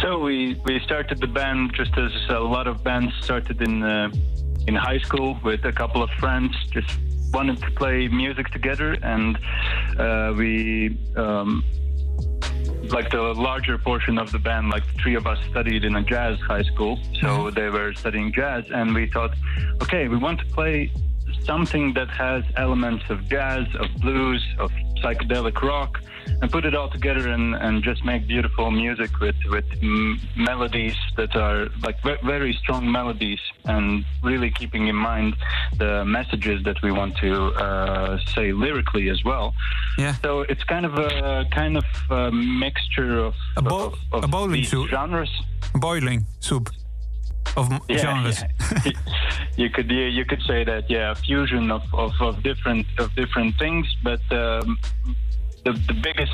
So 0.02 0.20
we 0.20 0.60
we 0.66 0.80
started 0.80 1.20
the 1.20 1.28
band 1.28 1.74
just 1.74 1.98
as 1.98 2.12
a 2.30 2.40
lot 2.40 2.68
of 2.68 2.84
bands 2.84 3.14
started 3.22 3.62
in 3.62 3.84
uh, 3.84 4.10
in 4.68 4.76
high 4.76 5.00
school 5.00 5.40
with 5.44 5.66
a 5.66 5.72
couple 5.72 6.04
of 6.04 6.10
friends. 6.20 6.56
Just 6.72 7.00
wanted 7.34 7.62
to 7.62 7.72
play 7.72 8.08
music 8.08 8.50
together, 8.50 8.98
and 9.02 9.38
uh, 9.98 10.34
we. 10.38 10.98
Um, 11.16 11.64
like 12.90 13.10
the 13.12 13.22
larger 13.22 13.78
portion 13.78 14.18
of 14.18 14.32
the 14.32 14.40
band, 14.40 14.70
like 14.70 14.86
the 14.86 14.94
three 15.02 15.16
of 15.16 15.26
us 15.28 15.38
studied 15.50 15.86
in 15.86 15.96
a 15.96 16.04
jazz 16.04 16.38
high 16.40 16.64
school, 16.64 17.00
so 17.22 17.50
they 17.50 17.70
were 17.70 17.94
studying 17.94 18.34
jazz, 18.34 18.66
and 18.70 18.94
we 18.94 19.08
thought, 19.08 19.34
okay, 19.84 20.08
we 20.08 20.18
want 20.18 20.40
to 20.40 20.46
play 20.48 20.92
something 21.44 21.94
that 21.94 22.10
has 22.10 22.44
elements 22.58 23.04
of 23.10 23.28
jazz, 23.30 23.66
of 23.76 23.88
blues, 24.02 24.44
of 24.60 24.72
psychedelic 25.02 25.62
rock, 25.62 26.00
and 26.42 26.52
put 26.52 26.66
it 26.66 26.76
all 26.76 26.90
together 26.90 27.30
and, 27.30 27.56
and 27.56 27.84
just 27.84 28.04
make 28.06 28.28
beautiful 28.28 28.72
music 28.72 29.12
with 29.20 29.36
with 29.50 29.66
mm, 29.82 30.18
melodies 30.36 30.96
that 31.18 31.36
are 31.36 31.68
like 31.84 32.02
ve- 32.04 32.22
very 32.24 32.54
strong 32.54 32.90
melodies, 32.92 33.40
and 33.66 34.06
really 34.24 34.50
keeping 34.52 34.88
in 34.88 34.96
mind 34.96 35.36
the 35.78 36.06
messages 36.06 36.64
that 36.64 36.82
we 36.82 36.92
want 36.92 37.16
to 37.18 37.32
uh, 37.66 38.18
say 38.36 38.52
lyrically 38.52 39.10
as 39.10 39.24
well. 39.24 39.54
Yeah. 39.98 40.16
So 40.24 40.42
it's 40.42 40.64
kind 40.64 40.86
of 40.86 40.94
a 40.98 41.46
kind 41.52 41.78
of 41.78 41.86
a 42.10 42.32
mixture 42.32 43.18
of 43.20 43.34
A, 43.58 43.62
bo- 43.62 43.88
of, 43.88 43.94
of 44.12 44.24
a 44.24 44.28
bowling 44.28 44.52
these 44.62 44.70
soup. 44.70 44.90
genres. 44.90 45.32
Boiling 45.76 46.26
soup 46.40 46.70
of 47.58 47.70
Yeah, 47.90 47.98
genres. 47.98 48.44
yeah. 48.86 48.92
you 49.58 49.70
could 49.70 49.90
you, 49.90 50.06
you 50.06 50.26
could 50.26 50.42
say 50.44 50.64
that 50.64 50.90
yeah, 50.90 51.14
fusion 51.14 51.72
of, 51.72 51.84
of, 51.94 52.14
of 52.22 52.44
different 52.44 52.86
of 52.98 53.14
different 53.16 53.58
things, 53.58 53.88
but 54.04 54.22
um, 54.32 54.78
the 55.66 55.74
the 55.88 55.94
biggest 55.94 56.32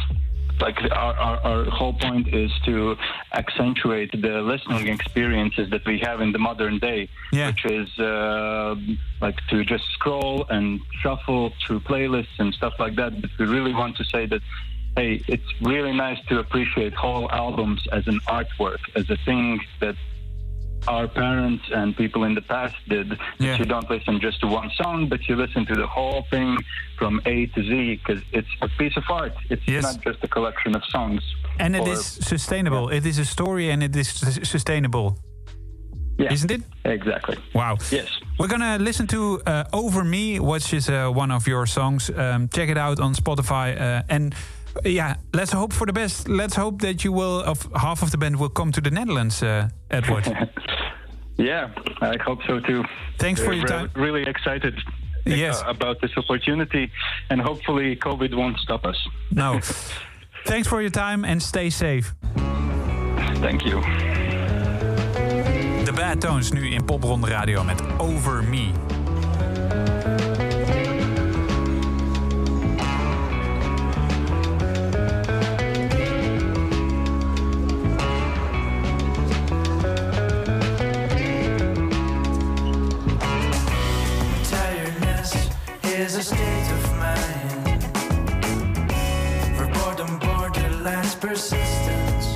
like 0.60 0.78
our, 0.92 1.14
our, 1.16 1.38
our 1.42 1.66
whole 1.66 1.94
point 1.94 2.34
is 2.34 2.52
to 2.66 2.96
accentuate 3.34 4.12
the 4.12 4.42
listening 4.42 4.88
experiences 4.88 5.70
that 5.70 5.86
we 5.86 6.00
have 6.00 6.20
in 6.20 6.32
the 6.32 6.40
modern 6.40 6.80
day, 6.80 7.08
which 7.32 7.66
is 7.66 7.88
uh, 8.00 8.76
like 9.22 9.38
to 9.50 9.64
just 9.64 9.84
scroll 9.94 10.46
and 10.50 10.80
shuffle 11.02 11.54
through 11.66 11.80
playlists 11.82 12.40
and 12.40 12.54
stuff 12.56 12.74
like 12.80 12.96
that. 12.96 13.22
But 13.22 13.30
we 13.38 13.46
really 13.46 13.74
want 13.74 13.98
to 13.98 14.04
say 14.06 14.26
that 14.26 14.42
hey, 14.96 15.22
it's 15.28 15.62
really 15.62 15.94
nice 15.94 16.18
to 16.28 16.40
appreciate 16.40 16.92
whole 16.96 17.30
albums 17.32 17.80
as 17.92 18.08
an 18.08 18.20
artwork, 18.28 18.80
as 18.96 19.08
a 19.12 19.18
thing 19.26 19.60
that 19.80 19.96
our 20.88 21.08
parents 21.08 21.64
and 21.74 21.96
people 21.96 22.24
in 22.24 22.34
the 22.36 22.42
past 22.42 22.76
did. 22.88 23.10
That 23.40 23.60
you 23.60 23.66
don't 23.66 23.90
listen 23.90 24.20
just 24.20 24.40
to 24.42 24.48
one 24.48 24.70
song, 24.82 25.08
but 25.10 25.28
you 25.28 25.36
listen 25.36 25.66
to 25.68 25.76
the 25.76 25.88
whole 25.88 26.26
thing 26.30 26.58
from 26.98 27.22
A 27.26 27.46
to 27.48 27.62
Z 27.64 27.96
because 28.06 28.22
it's 28.32 28.48
a 28.62 28.70
piece 28.80 28.96
of 28.98 29.04
art. 29.10 29.34
It's 29.50 29.68
not 29.68 30.02
just 30.04 30.24
a 30.24 30.28
collection 30.28 30.76
of 30.76 30.84
songs. 30.86 31.22
And 31.60 31.76
it 31.76 31.82
Or- 31.82 31.94
is 31.94 32.06
sustainable. 32.06 32.90
It 32.90 33.06
is 33.06 33.20
a 33.20 33.26
story 33.26 33.70
and 33.72 33.84
it 33.84 33.96
is 33.96 34.08
sus- 34.10 34.50
sustainable. 34.50 35.18
Isn't 36.20 36.50
it? 36.52 36.62
Exactly. 36.84 37.38
Wow. 37.54 37.78
Yes. 37.92 38.08
We're 38.40 38.48
gonna 38.48 38.78
listen 38.80 39.06
to 39.08 39.40
uh, 39.46 39.64
"Over 39.72 40.04
Me," 40.04 40.40
which 40.40 40.74
is 40.74 40.90
uh, 40.90 41.12
one 41.14 41.30
of 41.32 41.46
your 41.48 41.68
songs. 41.68 42.10
Um, 42.10 42.50
check 42.50 42.70
it 42.70 42.78
out 42.78 43.00
on 43.00 43.14
Spotify. 43.14 43.80
Uh, 43.80 44.02
and 44.10 44.34
yeah, 44.84 45.16
let's 45.34 45.52
hope 45.52 45.74
for 45.74 45.86
the 45.86 45.94
best. 45.94 46.28
Let's 46.28 46.56
hope 46.56 46.82
that 46.82 47.04
you 47.04 47.12
will, 47.14 47.42
of 47.44 47.68
half 47.76 48.02
of 48.02 48.10
the 48.10 48.18
band 48.18 48.36
will 48.40 48.50
come 48.50 48.72
to 48.72 48.82
the 48.82 48.90
Netherlands, 48.90 49.44
uh, 49.44 49.70
Edward. 49.92 50.26
Yeah, 51.38 51.70
I 52.02 52.18
hope 52.18 52.40
so 52.48 52.60
too. 52.60 52.84
Thanks 53.20 53.40
for 53.42 53.48
We're 53.50 53.54
your 53.56 53.68
time. 53.68 53.90
Really 53.96 54.24
excited. 54.24 54.74
Yes. 55.26 55.62
uh, 55.62 55.70
about 55.70 56.00
this 56.02 56.16
opportunity, 56.18 56.90
and 57.30 57.42
hopefully 57.42 57.96
COVID 57.98 58.34
won't 58.34 58.58
stop 58.60 58.86
us. 58.86 59.08
no. 59.32 59.60
Thanks 60.46 60.68
for 60.70 60.80
your 60.80 60.92
time 60.92 61.26
and 61.26 61.42
stay 61.44 61.70
safe. 61.70 62.16
Thank 63.42 63.66
you. 63.66 63.82
De 65.84 65.92
Bad 65.94 66.22
Tones 66.22 66.52
nu 66.52 66.72
in 66.72 66.86
Popronde 66.86 67.28
Radio 67.28 67.64
met 67.64 67.82
Over 67.98 68.44
Me. 68.44 68.72
is 86.08 86.16
a 86.16 86.24
state 86.24 86.72
of 86.72 86.98
mind 86.98 87.84
For 89.58 89.68
boredom 89.76 90.20
borderlines 90.22 91.20
persistence. 91.20 92.28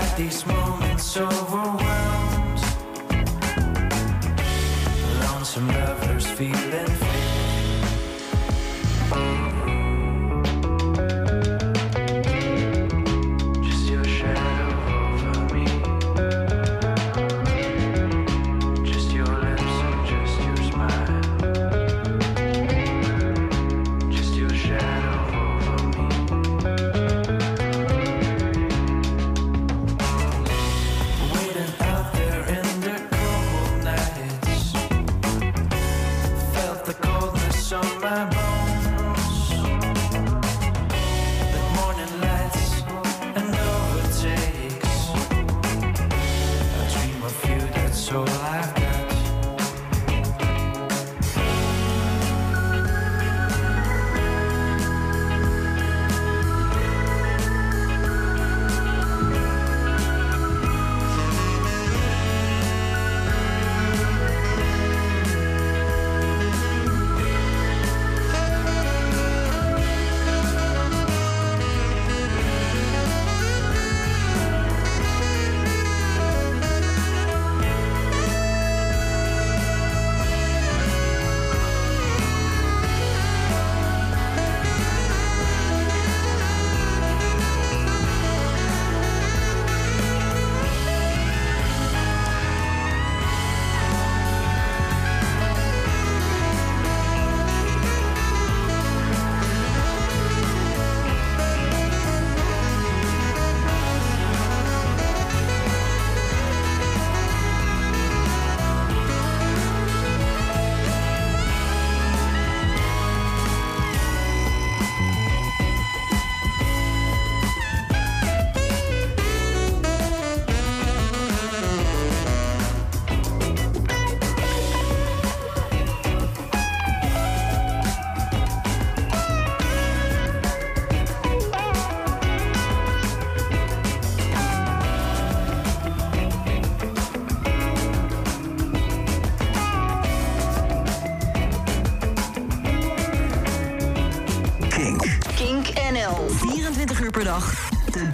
At 0.00 0.16
these 0.16 0.46
moments 0.46 1.16
overwhelmed, 1.18 2.62
lonesome 5.20 5.68
lovers 5.68 6.26
feel. 6.26 6.71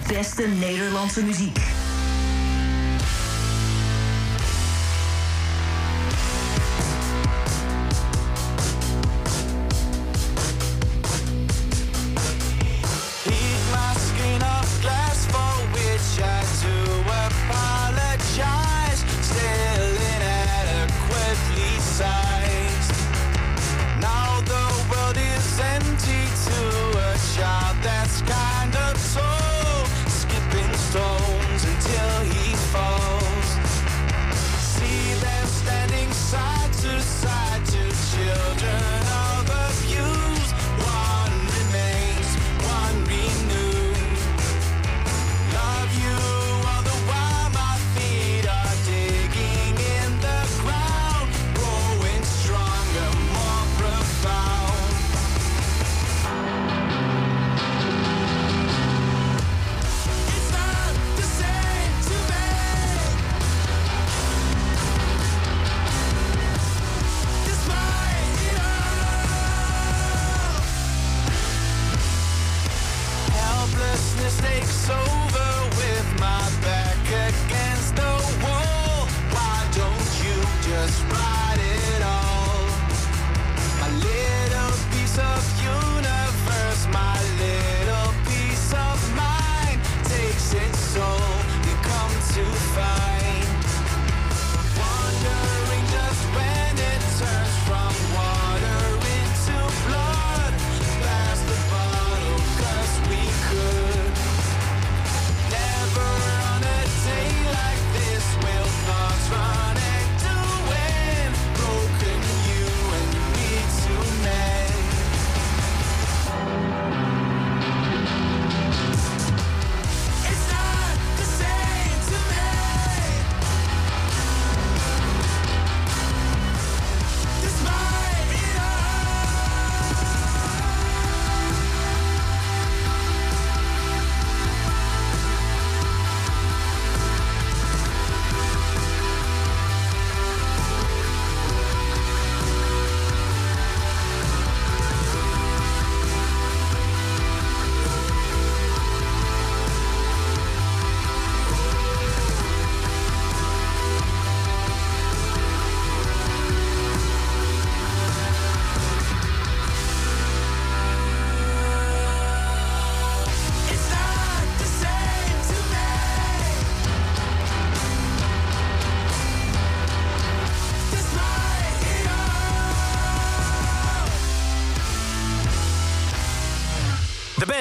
Beste 0.09 0.47
Nederlandse 0.47 1.21
muziek. 1.21 1.68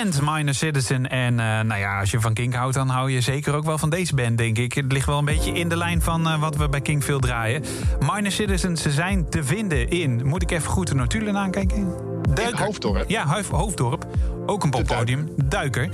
Band 0.03 0.20
Minor 0.20 0.55
Citizen. 0.55 1.09
En 1.11 1.40
eh, 1.40 1.61
nou 1.61 1.80
ja, 1.80 2.01
als 2.01 2.11
je 2.11 2.20
van 2.20 2.32
Kink 2.34 2.55
houdt, 2.55 2.74
dan 2.74 2.88
hou 2.88 3.11
je 3.11 3.20
zeker 3.20 3.55
ook 3.55 3.64
wel 3.64 3.78
van 3.78 3.90
deze 3.90 4.14
band, 4.14 4.38
denk 4.38 4.59
ik. 4.59 4.72
Het 4.72 4.92
ligt 4.92 5.07
wel 5.07 5.18
een 5.18 5.24
beetje 5.24 5.53
in 5.53 5.68
de 5.68 5.76
lijn 5.76 6.03
van 6.03 6.28
eh, 6.28 6.40
wat 6.40 6.57
we 6.57 6.68
bij 6.68 6.80
Kink 6.80 7.03
veel 7.03 7.18
draaien. 7.18 7.62
Minor 8.01 8.30
Citizens, 8.30 8.82
ze 8.82 8.90
zijn 8.90 9.28
te 9.30 9.44
vinden 9.44 9.88
in... 9.90 10.26
Moet 10.26 10.42
ik 10.42 10.51
even 10.51 10.70
goed 10.70 10.86
de 10.88 10.94
notulen 10.94 11.36
aankijken? 11.36 11.94
Duiker. 12.34 12.64
Hoofddorp. 12.64 13.05
Ja, 13.11 13.26
Hoofd- 13.26 13.51
Hoofddorp. 13.51 14.07
Ook 14.46 14.64
een 14.64 14.70
poppodium. 14.70 15.28
Duiker. 15.44 15.88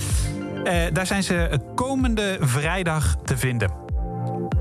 Eh, 0.64 0.74
daar 0.92 1.06
zijn 1.06 1.22
ze 1.22 1.60
komende 1.74 2.36
vrijdag 2.40 3.16
te 3.24 3.36
vinden. 3.38 3.83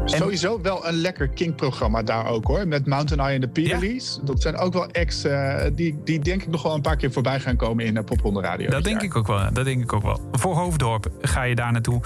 Sowieso 0.06 0.62
wel 0.62 0.88
een 0.88 0.94
lekker 0.94 1.28
King-programma 1.28 2.04
daar 2.04 2.26
ook 2.26 2.46
hoor. 2.48 2.68
Met 2.68 2.86
Mountain 2.86 3.26
Eye 3.26 3.36
en 3.36 3.42
de 3.42 3.48
Peerlees. 3.48 4.20
Dat 4.24 4.42
zijn 4.42 4.58
ook 4.58 4.74
wel 4.74 4.88
acts 4.92 5.24
eh, 5.24 5.64
die, 5.74 6.00
die 6.04 6.20
denk 6.20 6.42
ik 6.42 6.48
nog 6.48 6.64
wel 6.64 6.74
een 6.74 6.82
paar 6.82 6.96
keer 6.96 7.12
voorbij 7.12 7.40
gaan 7.40 7.56
komen 7.56 7.86
in 7.86 7.94
de 7.94 8.04
Popronde 8.04 8.42
Radio. 8.42 8.70
Dat 8.70 8.84
denk 8.84 9.02
ik 9.02 9.16
ook 9.16 9.28
wel. 9.28 9.54
Dat 9.54 9.66
denk 9.66 9.84
ik 9.84 9.94
ook 9.94 10.04
wel. 10.04 10.30
Voor 10.32 10.56
Hoofddorp 10.56 11.12
ga 11.22 11.44
je 11.44 11.56
daar 11.56 11.72
naartoe. 11.72 12.02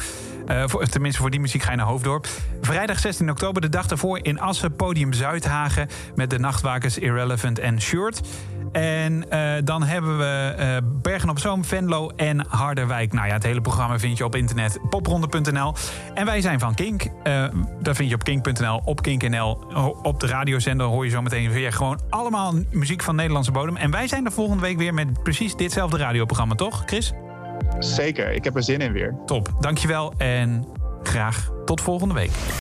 Eh, 0.45 0.63
voor, 0.67 0.87
tenminste, 0.87 1.21
voor 1.21 1.29
die 1.29 1.39
muziek 1.39 1.61
ga 1.61 1.71
je 1.71 1.77
naar 1.77 1.85
Hoofddorp. 1.85 2.27
Vrijdag 2.61 2.99
16 2.99 3.29
oktober, 3.29 3.61
de 3.61 3.69
dag 3.69 3.87
daarvoor 3.87 4.19
in 4.21 4.39
Assen, 4.39 4.75
podium 4.75 5.13
Zuidhagen. 5.13 5.87
Met 6.15 6.29
de 6.29 6.39
nachtwakers 6.39 6.97
Irrelevant 6.97 7.59
en 7.59 7.81
Short. 7.81 8.21
En 8.71 9.29
eh, 9.29 9.53
dan 9.63 9.83
hebben 9.83 10.17
we 10.17 10.53
eh, 10.57 10.77
Bergen 11.01 11.29
op 11.29 11.39
Zoom, 11.39 11.65
Venlo 11.65 12.09
en 12.09 12.45
Harderwijk. 12.47 13.13
Nou 13.13 13.27
ja, 13.27 13.33
het 13.33 13.43
hele 13.43 13.61
programma 13.61 13.99
vind 13.99 14.17
je 14.17 14.25
op 14.25 14.35
internet, 14.35 14.79
popronde.nl. 14.89 15.73
En 16.13 16.25
wij 16.25 16.41
zijn 16.41 16.59
van 16.59 16.75
Kink. 16.75 17.07
Eh 17.23 17.45
dat 17.81 17.95
vind 17.95 18.09
je 18.09 18.15
op 18.15 18.23
kink.nl, 18.23 18.81
op 18.85 19.01
kink.nl. 19.01 19.51
Op 20.01 20.19
de 20.19 20.27
radiozender 20.27 20.85
hoor 20.85 21.05
je 21.05 21.11
zo 21.11 21.21
meteen 21.21 21.51
weer 21.51 21.71
gewoon 21.71 21.99
allemaal 22.09 22.53
muziek 22.71 23.03
van 23.03 23.15
Nederlandse 23.15 23.51
bodem. 23.51 23.75
En 23.75 23.91
wij 23.91 24.07
zijn 24.07 24.25
er 24.25 24.31
volgende 24.31 24.61
week 24.61 24.77
weer 24.77 24.93
met 24.93 25.23
precies 25.23 25.55
ditzelfde 25.55 25.97
radioprogramma, 25.97 26.55
toch, 26.55 26.83
Chris? 26.85 27.13
Zeker, 27.79 28.31
ik 28.31 28.43
heb 28.43 28.55
er 28.55 28.63
zin 28.63 28.79
in 28.79 28.91
weer. 28.91 29.15
Top, 29.25 29.53
dankjewel 29.59 30.13
en 30.17 30.65
graag 31.03 31.49
tot 31.65 31.81
volgende 31.81 32.13
week. 32.13 32.31